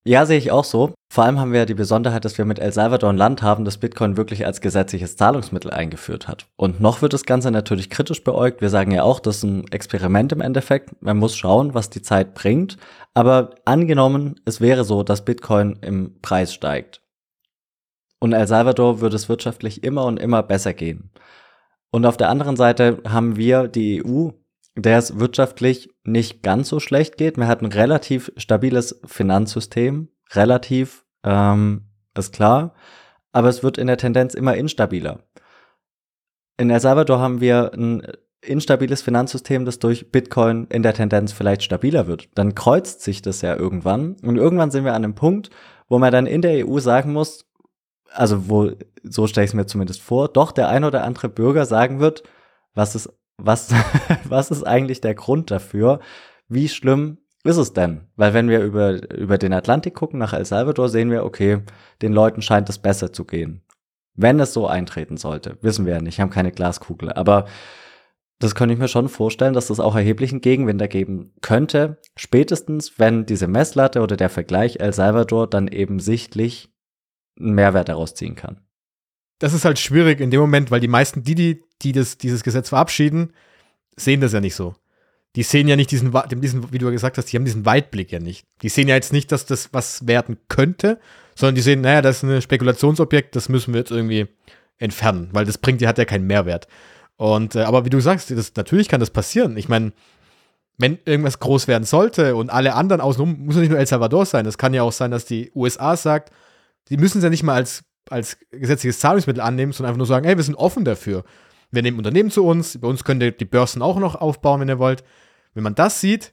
[0.07, 0.94] Ja, sehe ich auch so.
[1.12, 3.64] Vor allem haben wir ja die Besonderheit, dass wir mit El Salvador ein Land haben,
[3.64, 6.46] das Bitcoin wirklich als gesetzliches Zahlungsmittel eingeführt hat.
[6.54, 8.61] Und noch wird das Ganze natürlich kritisch beäugt.
[8.61, 11.02] Wir sagen ja auch, das ist ein Experiment im Endeffekt.
[11.02, 12.76] Man muss schauen, was die Zeit bringt.
[13.14, 17.00] Aber angenommen, es wäre so, dass Bitcoin im Preis steigt.
[18.20, 21.11] Und El Salvador würde es wirtschaftlich immer und immer besser gehen.
[21.90, 24.30] Und auf der anderen Seite haben wir die EU
[24.77, 27.39] der es wirtschaftlich nicht ganz so schlecht geht.
[27.39, 32.74] Man hat ein relativ stabiles Finanzsystem, relativ, ähm, ist klar,
[33.33, 35.20] aber es wird in der Tendenz immer instabiler.
[36.59, 38.07] In El Salvador haben wir ein
[38.43, 42.29] instabiles Finanzsystem, das durch Bitcoin in der Tendenz vielleicht stabiler wird.
[42.35, 45.51] Dann kreuzt sich das ja irgendwann und irgendwann sind wir an einem Punkt,
[45.89, 47.47] wo man dann in der EU sagen muss,
[48.12, 48.70] also wo,
[49.03, 52.22] so stelle ich es mir zumindest vor, doch der ein oder andere Bürger sagen wird,
[52.74, 53.70] was ist was,
[54.24, 56.01] was ist eigentlich der Grund dafür?
[56.49, 58.09] Wie schlimm ist es denn?
[58.16, 61.62] Weil wenn wir über, über den Atlantik gucken nach El Salvador, sehen wir, okay,
[62.03, 63.62] den Leuten scheint es besser zu gehen.
[64.14, 67.12] Wenn es so eintreten sollte, wissen wir ja nicht, haben keine Glaskugel.
[67.12, 67.47] Aber
[68.39, 72.01] das könnte ich mir schon vorstellen, dass das auch erheblichen Gegenwind ergeben könnte.
[72.16, 76.72] Spätestens, wenn diese Messlatte oder der Vergleich El Salvador dann eben sichtlich
[77.39, 78.66] einen Mehrwert daraus ziehen kann
[79.39, 82.43] das ist halt schwierig in dem Moment, weil die meisten, die, die, die das, dieses
[82.43, 83.33] Gesetz verabschieden,
[83.97, 84.74] sehen das ja nicht so.
[85.35, 88.20] Die sehen ja nicht diesen, diesen, wie du gesagt hast, die haben diesen Weitblick ja
[88.20, 88.47] nicht.
[88.62, 90.99] Die sehen ja jetzt nicht, dass das was werden könnte,
[91.35, 94.29] sondern die sehen, naja, das ist ein Spekulationsobjekt, das müssen wir jetzt irgendwie
[94.79, 96.68] entfernen, weil das bringt, die hat ja keinen Mehrwert.
[97.16, 99.57] Und, äh, aber wie du sagst, das, natürlich kann das passieren.
[99.57, 99.93] Ich meine,
[100.79, 104.27] wenn irgendwas groß werden sollte und alle anderen außenrum, muss ja nicht nur El Salvador
[104.27, 106.31] sein, es kann ja auch sein, dass die USA sagt,
[106.89, 110.27] die müssen es ja nicht mal als als gesetzliches Zahlungsmittel annehmen, sondern einfach nur sagen,
[110.27, 111.24] hey, wir sind offen dafür.
[111.77, 114.68] Wir nehmen Unternehmen zu uns, bei uns könnt ihr die Börsen auch noch aufbauen, wenn
[114.68, 115.05] ihr wollt.
[115.53, 116.33] Wenn man das sieht,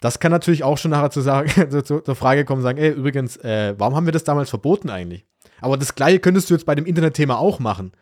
[0.00, 1.50] das kann natürlich auch schon nachher zu sagen,
[1.84, 5.24] zur, Frage kommen, sagen, ey, übrigens, äh, warum haben wir das damals verboten eigentlich?
[5.62, 7.92] Aber das Gleiche könntest du jetzt bei dem Internetthema auch machen.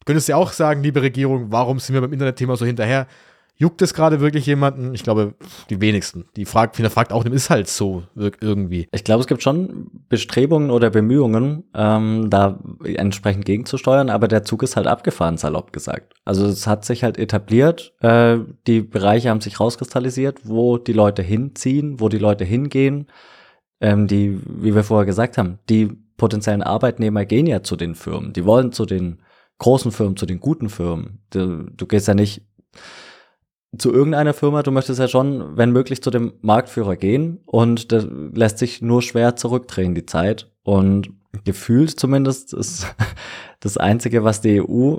[0.00, 3.06] Du könntest ja auch sagen, liebe Regierung, warum sind wir beim Internetthema so hinterher?
[3.60, 4.94] Juckt es gerade wirklich jemanden?
[4.94, 5.34] Ich glaube,
[5.68, 6.24] die wenigsten.
[6.34, 8.88] Die fragt, viele fragt auch, ist halt so irgendwie.
[8.90, 14.62] Ich glaube, es gibt schon Bestrebungen oder Bemühungen, ähm, da entsprechend gegenzusteuern, aber der Zug
[14.62, 16.14] ist halt abgefahren, salopp gesagt.
[16.24, 21.20] Also es hat sich halt etabliert, äh, die Bereiche haben sich rauskristallisiert, wo die Leute
[21.20, 23.08] hinziehen, wo die Leute hingehen.
[23.82, 28.32] Ähm, die, wie wir vorher gesagt haben, die potenziellen Arbeitnehmer gehen ja zu den Firmen.
[28.32, 29.20] Die wollen zu den
[29.58, 31.20] großen Firmen, zu den guten Firmen.
[31.28, 32.46] Du, du gehst ja nicht
[33.76, 38.06] zu irgendeiner Firma, du möchtest ja schon, wenn möglich, zu dem Marktführer gehen und das
[38.34, 40.50] lässt sich nur schwer zurückdrehen, die Zeit.
[40.62, 41.10] Und
[41.44, 42.86] gefühlt zumindest ist
[43.60, 44.96] das Einzige, was die EU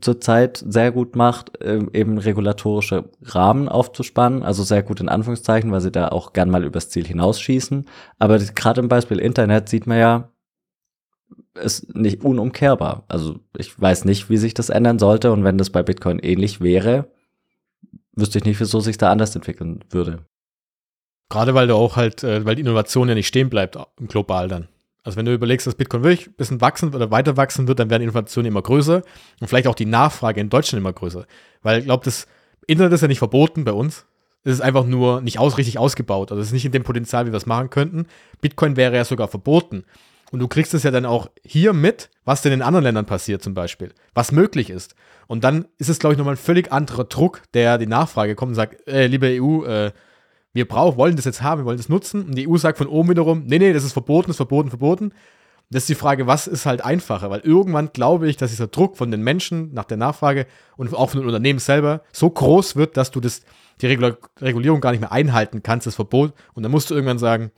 [0.00, 5.80] zurzeit sehr gut macht, ähm, eben regulatorische Rahmen aufzuspannen, also sehr gut in Anführungszeichen, weil
[5.80, 7.86] sie da auch gern mal übers Ziel hinausschießen.
[8.18, 10.32] Aber gerade im Beispiel Internet sieht man ja,
[11.54, 13.04] ist nicht unumkehrbar.
[13.08, 16.60] Also ich weiß nicht, wie sich das ändern sollte und wenn das bei Bitcoin ähnlich
[16.60, 17.10] wäre,
[18.14, 20.24] wüsste ich nicht, wieso sich da anders entwickeln würde.
[21.28, 24.68] Gerade weil du auch halt, äh, weil die Innovation ja nicht stehen bleibt global dann.
[25.02, 27.88] Also wenn du überlegst, dass Bitcoin wirklich ein bisschen wachsen oder weiter wachsen wird, dann
[27.88, 29.02] werden Innovationen immer größer
[29.40, 31.24] und vielleicht auch die Nachfrage in Deutschland immer größer.
[31.62, 32.26] Weil ich glaube, das
[32.66, 34.06] Internet ist ja nicht verboten bei uns.
[34.42, 36.30] Es ist einfach nur nicht aus, richtig ausgebaut.
[36.30, 38.06] Also es ist nicht in dem Potenzial, wie wir es machen könnten.
[38.40, 39.84] Bitcoin wäre ja sogar verboten.
[40.30, 43.42] Und du kriegst es ja dann auch hier mit, was denn in anderen Ländern passiert
[43.42, 44.94] zum Beispiel, was möglich ist.
[45.26, 48.50] Und dann ist es, glaube ich, nochmal ein völlig anderer Druck, der die Nachfrage kommt
[48.50, 49.92] und sagt, äh, liebe EU, äh,
[50.52, 52.24] wir brauchen, wollen das jetzt haben, wir wollen das nutzen.
[52.24, 54.70] Und die EU sagt von oben wiederum, nee, nee, das ist verboten, das ist verboten,
[54.70, 55.12] verboten.
[55.72, 57.30] Das ist die Frage, was ist halt einfacher?
[57.30, 61.10] Weil irgendwann glaube ich, dass dieser Druck von den Menschen nach der Nachfrage und auch
[61.10, 63.42] von den Unternehmen selber so groß wird, dass du das,
[63.80, 66.32] die Regul Regulierung gar nicht mehr einhalten kannst, das Verbot.
[66.54, 67.52] Und dann musst du irgendwann sagen,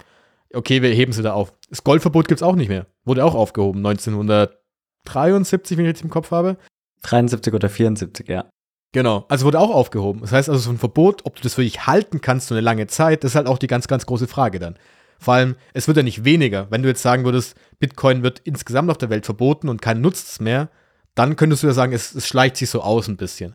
[0.54, 1.52] okay, wir heben sie da auf.
[1.68, 2.86] Das Goldverbot gibt es auch nicht mehr.
[3.04, 6.56] Wurde auch aufgehoben, 1973, wenn ich richtig im Kopf habe.
[7.02, 8.50] 73 oder 74, ja.
[8.92, 10.20] Genau, also wurde auch aufgehoben.
[10.20, 12.86] Das heißt also, so ein Verbot, ob du das wirklich halten kannst, so eine lange
[12.86, 14.76] Zeit, das ist halt auch die ganz, ganz große Frage dann.
[15.18, 16.66] Vor allem, es wird ja nicht weniger.
[16.70, 20.28] Wenn du jetzt sagen würdest, Bitcoin wird insgesamt auf der Welt verboten und keiner nutzt
[20.28, 20.68] es mehr,
[21.14, 23.54] dann könntest du ja sagen, es, es schleicht sich so aus ein bisschen.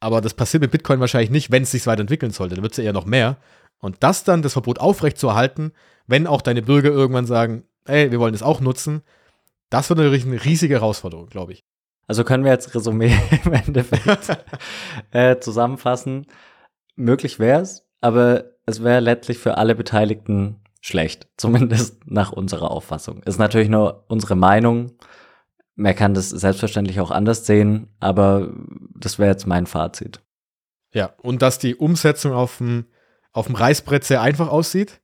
[0.00, 2.56] Aber das passiert mit Bitcoin wahrscheinlich nicht, wenn es sich weiterentwickeln sollte.
[2.56, 3.38] Dann wird es ja eher noch mehr.
[3.84, 5.72] Und das dann, das Verbot aufrechtzuerhalten,
[6.06, 9.02] wenn auch deine Bürger irgendwann sagen, ey, wir wollen es auch nutzen,
[9.68, 11.64] das wird natürlich eine riesige Herausforderung, glaube ich.
[12.06, 13.14] Also können wir jetzt Resümee
[13.44, 14.38] im Endeffekt
[15.10, 16.26] äh, zusammenfassen.
[16.96, 23.22] Möglich wäre es, aber es wäre letztlich für alle Beteiligten schlecht, zumindest nach unserer Auffassung.
[23.24, 24.92] Ist natürlich nur unsere Meinung.
[25.74, 28.50] Man kann das selbstverständlich auch anders sehen, aber
[28.96, 30.22] das wäre jetzt mein Fazit.
[30.94, 32.86] Ja, und dass die Umsetzung auf dem,
[33.34, 35.00] auf dem Reißbrett sehr einfach aussieht,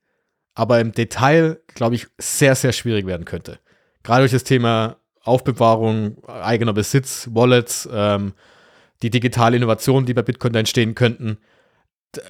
[0.55, 3.59] aber im Detail, glaube ich, sehr, sehr schwierig werden könnte.
[4.03, 8.33] Gerade durch das Thema Aufbewahrung, eigener Besitz, Wallets, ähm,
[9.03, 11.39] die digitale Innovation, die bei Bitcoin da entstehen könnten.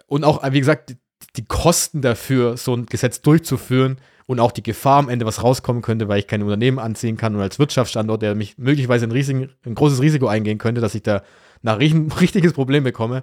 [0.07, 0.97] Und auch, wie gesagt,
[1.37, 5.83] die Kosten dafür, so ein Gesetz durchzuführen und auch die Gefahr am Ende, was rauskommen
[5.83, 9.51] könnte, weil ich kein Unternehmen anziehen kann und als Wirtschaftsstandort, der mich möglicherweise ein, riesigen,
[9.67, 11.23] ein großes Risiko eingehen könnte, dass ich da
[11.63, 11.69] ein
[12.21, 13.23] richtiges Problem bekomme,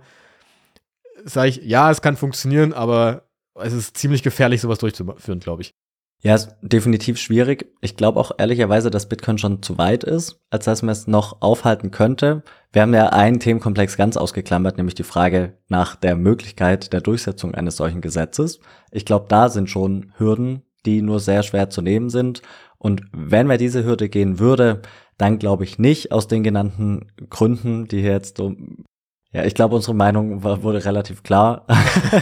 [1.26, 5.74] sage ich, ja, es kann funktionieren, aber es ist ziemlich gefährlich, sowas durchzuführen, glaube ich.
[6.24, 7.72] Ja, ist definitiv schwierig.
[7.80, 11.42] Ich glaube auch ehrlicherweise, dass Bitcoin schon zu weit ist, als dass man es noch
[11.42, 12.42] aufhalten könnte.
[12.72, 17.54] Wir haben ja einen Themenkomplex ganz ausgeklammert, nämlich die Frage nach der Möglichkeit der Durchsetzung
[17.54, 18.60] eines solchen Gesetzes.
[18.92, 22.42] Ich glaube, da sind schon Hürden, die nur sehr schwer zu nehmen sind.
[22.80, 24.82] Und wenn man diese Hürde gehen würde,
[25.20, 28.56] dann glaube ich nicht aus den genannten Gründen, die hier jetzt so
[29.32, 31.66] ja, ich glaube, unsere Meinung war, wurde relativ klar.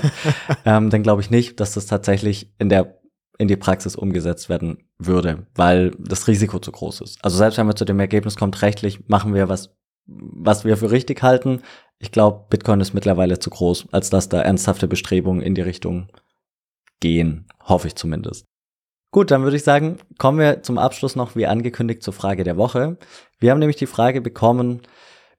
[0.66, 2.99] ähm, dann glaube ich nicht, dass das tatsächlich in der
[3.38, 7.20] in die Praxis umgesetzt werden würde, weil das Risiko zu groß ist.
[7.24, 9.76] Also selbst wenn wir zu dem Ergebnis kommt, rechtlich machen wir was,
[10.06, 11.62] was wir für richtig halten.
[11.99, 16.08] Ich glaube, Bitcoin ist mittlerweile zu groß, als dass da ernsthafte Bestrebungen in die Richtung
[17.01, 17.47] gehen.
[17.62, 18.45] Hoffe ich zumindest.
[19.12, 22.58] Gut, dann würde ich sagen, kommen wir zum Abschluss noch wie angekündigt zur Frage der
[22.58, 22.97] Woche.
[23.39, 24.82] Wir haben nämlich die Frage bekommen,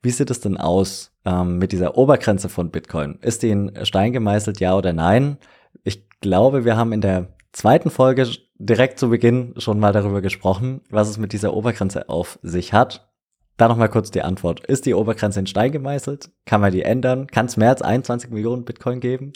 [0.03, 3.19] wie sieht es denn aus ähm, mit dieser Obergrenze von Bitcoin?
[3.21, 5.37] Ist die in Stein gemeißelt, ja oder nein?
[5.85, 8.27] Ich glaube, wir haben in der zweiten Folge
[8.59, 13.13] direkt zu Beginn schon mal darüber gesprochen, was es mit dieser Obergrenze auf sich hat.
[13.57, 14.65] Da noch mal kurz die Antwort.
[14.67, 16.31] Ist die Obergrenze in Stein gemeißelt?
[16.45, 17.27] Kann man die ändern?
[17.27, 19.33] Kann es mehr als 21 Millionen Bitcoin geben?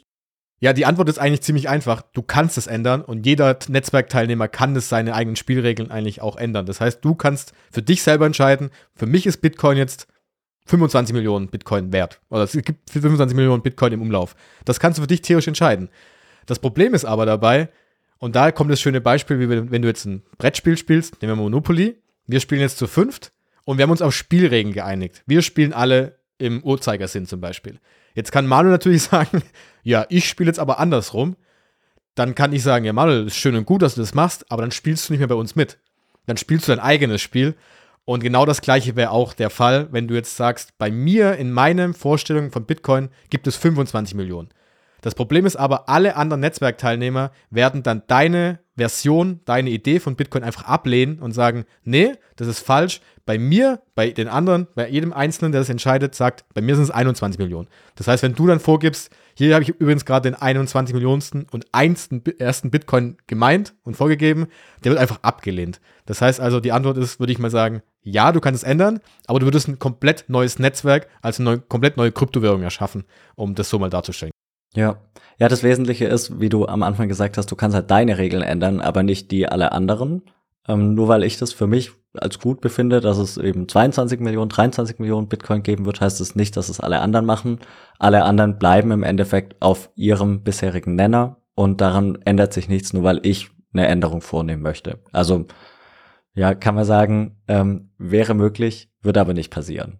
[0.62, 2.02] Ja, die Antwort ist eigentlich ziemlich einfach.
[2.12, 6.66] Du kannst es ändern und jeder Netzwerkteilnehmer kann es seine eigenen Spielregeln eigentlich auch ändern.
[6.66, 10.06] Das heißt, du kannst für dich selber entscheiden, für mich ist Bitcoin jetzt
[10.66, 12.20] 25 Millionen Bitcoin wert.
[12.30, 14.36] Oder es gibt 25 Millionen Bitcoin im Umlauf.
[14.64, 15.88] Das kannst du für dich theoretisch entscheiden.
[16.46, 17.68] Das Problem ist aber dabei,
[18.20, 21.42] und da kommt das schöne Beispiel, wie wenn du jetzt ein Brettspiel spielst, nehmen wir
[21.42, 21.96] Monopoly.
[22.26, 23.32] Wir spielen jetzt zu fünft
[23.64, 25.22] und wir haben uns auf Spielregeln geeinigt.
[25.26, 27.80] Wir spielen alle im Uhrzeigersinn zum Beispiel.
[28.14, 29.42] Jetzt kann Manuel natürlich sagen,
[29.82, 31.36] ja, ich spiele jetzt aber andersrum.
[32.14, 34.62] Dann kann ich sagen, ja, Manuel, ist schön und gut, dass du das machst, aber
[34.62, 35.78] dann spielst du nicht mehr bei uns mit.
[36.26, 37.54] Dann spielst du dein eigenes Spiel.
[38.04, 41.52] Und genau das gleiche wäre auch der Fall, wenn du jetzt sagst, bei mir in
[41.52, 44.48] meinen Vorstellungen von Bitcoin gibt es 25 Millionen.
[45.00, 50.44] Das Problem ist aber, alle anderen Netzwerkteilnehmer werden dann deine Version, deine Idee von Bitcoin
[50.44, 53.00] einfach ablehnen und sagen, nee, das ist falsch.
[53.26, 56.84] Bei mir, bei den anderen, bei jedem Einzelnen, der das entscheidet, sagt, bei mir sind
[56.84, 57.68] es 21 Millionen.
[57.94, 61.66] Das heißt, wenn du dann vorgibst, hier habe ich übrigens gerade den 21 Millionensten und
[61.72, 64.48] einsten, ersten Bitcoin gemeint und vorgegeben,
[64.82, 65.80] der wird einfach abgelehnt.
[66.06, 69.00] Das heißt also, die Antwort ist, würde ich mal sagen, ja, du kannst es ändern,
[69.26, 73.04] aber du würdest ein komplett neues Netzwerk, also eine komplett neue Kryptowährung erschaffen,
[73.36, 74.32] um das so mal darzustellen.
[74.74, 74.98] Ja.
[75.38, 78.42] Ja, das Wesentliche ist, wie du am Anfang gesagt hast, du kannst halt deine Regeln
[78.42, 80.22] ändern, aber nicht die aller anderen.
[80.68, 84.48] Ähm, nur weil ich das für mich als gut befinde, dass es eben 22 Millionen,
[84.48, 87.60] 23 Millionen Bitcoin geben wird, heißt es nicht, dass es alle anderen machen.
[87.98, 93.04] Alle anderen bleiben im Endeffekt auf ihrem bisherigen Nenner und daran ändert sich nichts, nur
[93.04, 94.98] weil ich eine Änderung vornehmen möchte.
[95.12, 95.46] Also
[96.34, 99.98] ja, kann man sagen, ähm, wäre möglich, würde aber nicht passieren.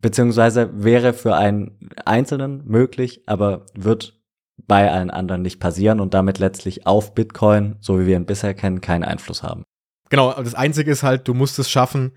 [0.00, 4.20] Beziehungsweise wäre für einen Einzelnen möglich, aber wird
[4.56, 8.54] bei allen anderen nicht passieren und damit letztlich auf Bitcoin, so wie wir ihn bisher
[8.54, 9.64] kennen, keinen Einfluss haben.
[10.10, 12.12] Genau, das Einzige ist halt, du musst es schaffen,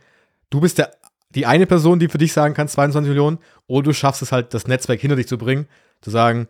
[0.49, 0.91] du bist der,
[1.29, 4.53] die eine Person, die für dich sagen kann, 22 Millionen, oder du schaffst es halt,
[4.53, 5.67] das Netzwerk hinter dich zu bringen,
[6.01, 6.47] zu sagen,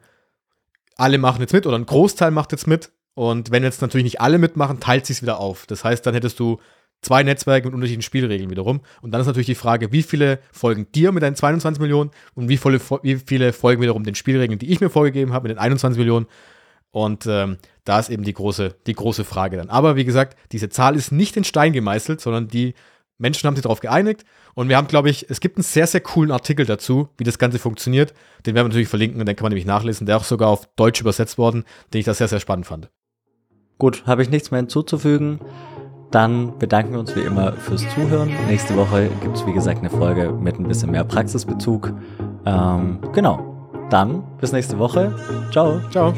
[0.98, 2.92] alle machen jetzt mit oder ein Großteil macht jetzt mit.
[3.14, 5.66] Und wenn jetzt natürlich nicht alle mitmachen, teilt sich wieder auf.
[5.66, 6.60] Das heißt, dann hättest du
[7.02, 8.82] zwei Netzwerke mit unterschiedlichen Spielregeln wiederum.
[9.02, 12.50] Und dann ist natürlich die Frage, wie viele folgen dir mit deinen 22 Millionen und
[12.50, 15.60] wie viele, wie viele folgen wiederum den Spielregeln, die ich mir vorgegeben habe mit den
[15.60, 16.28] 21 Millionen.
[16.92, 19.70] Und ähm, da ist eben die große, die große Frage dann.
[19.70, 22.74] Aber wie gesagt, diese Zahl ist nicht in Stein gemeißelt, sondern die
[23.18, 24.24] Menschen haben sich darauf geeinigt.
[24.54, 27.38] Und wir haben, glaube ich, es gibt einen sehr, sehr coolen Artikel dazu, wie das
[27.38, 28.14] Ganze funktioniert.
[28.46, 30.06] Den werden wir natürlich verlinken und den kann man nämlich nachlesen.
[30.08, 32.90] Der ist auch sogar auf Deutsch übersetzt worden, den ich da sehr, sehr spannend fand.
[33.78, 35.40] Gut, habe ich nichts mehr hinzuzufügen.
[36.12, 38.32] Dann bedanken wir uns wie immer fürs Zuhören.
[38.48, 41.94] Nächste Woche gibt es, wie gesagt, eine Folge mit ein bisschen mehr Praxisbezug.
[42.46, 43.58] Ähm, genau.
[43.90, 45.14] Dann bis nächste Woche.
[45.52, 45.82] Ciao.
[45.92, 46.14] Ciao.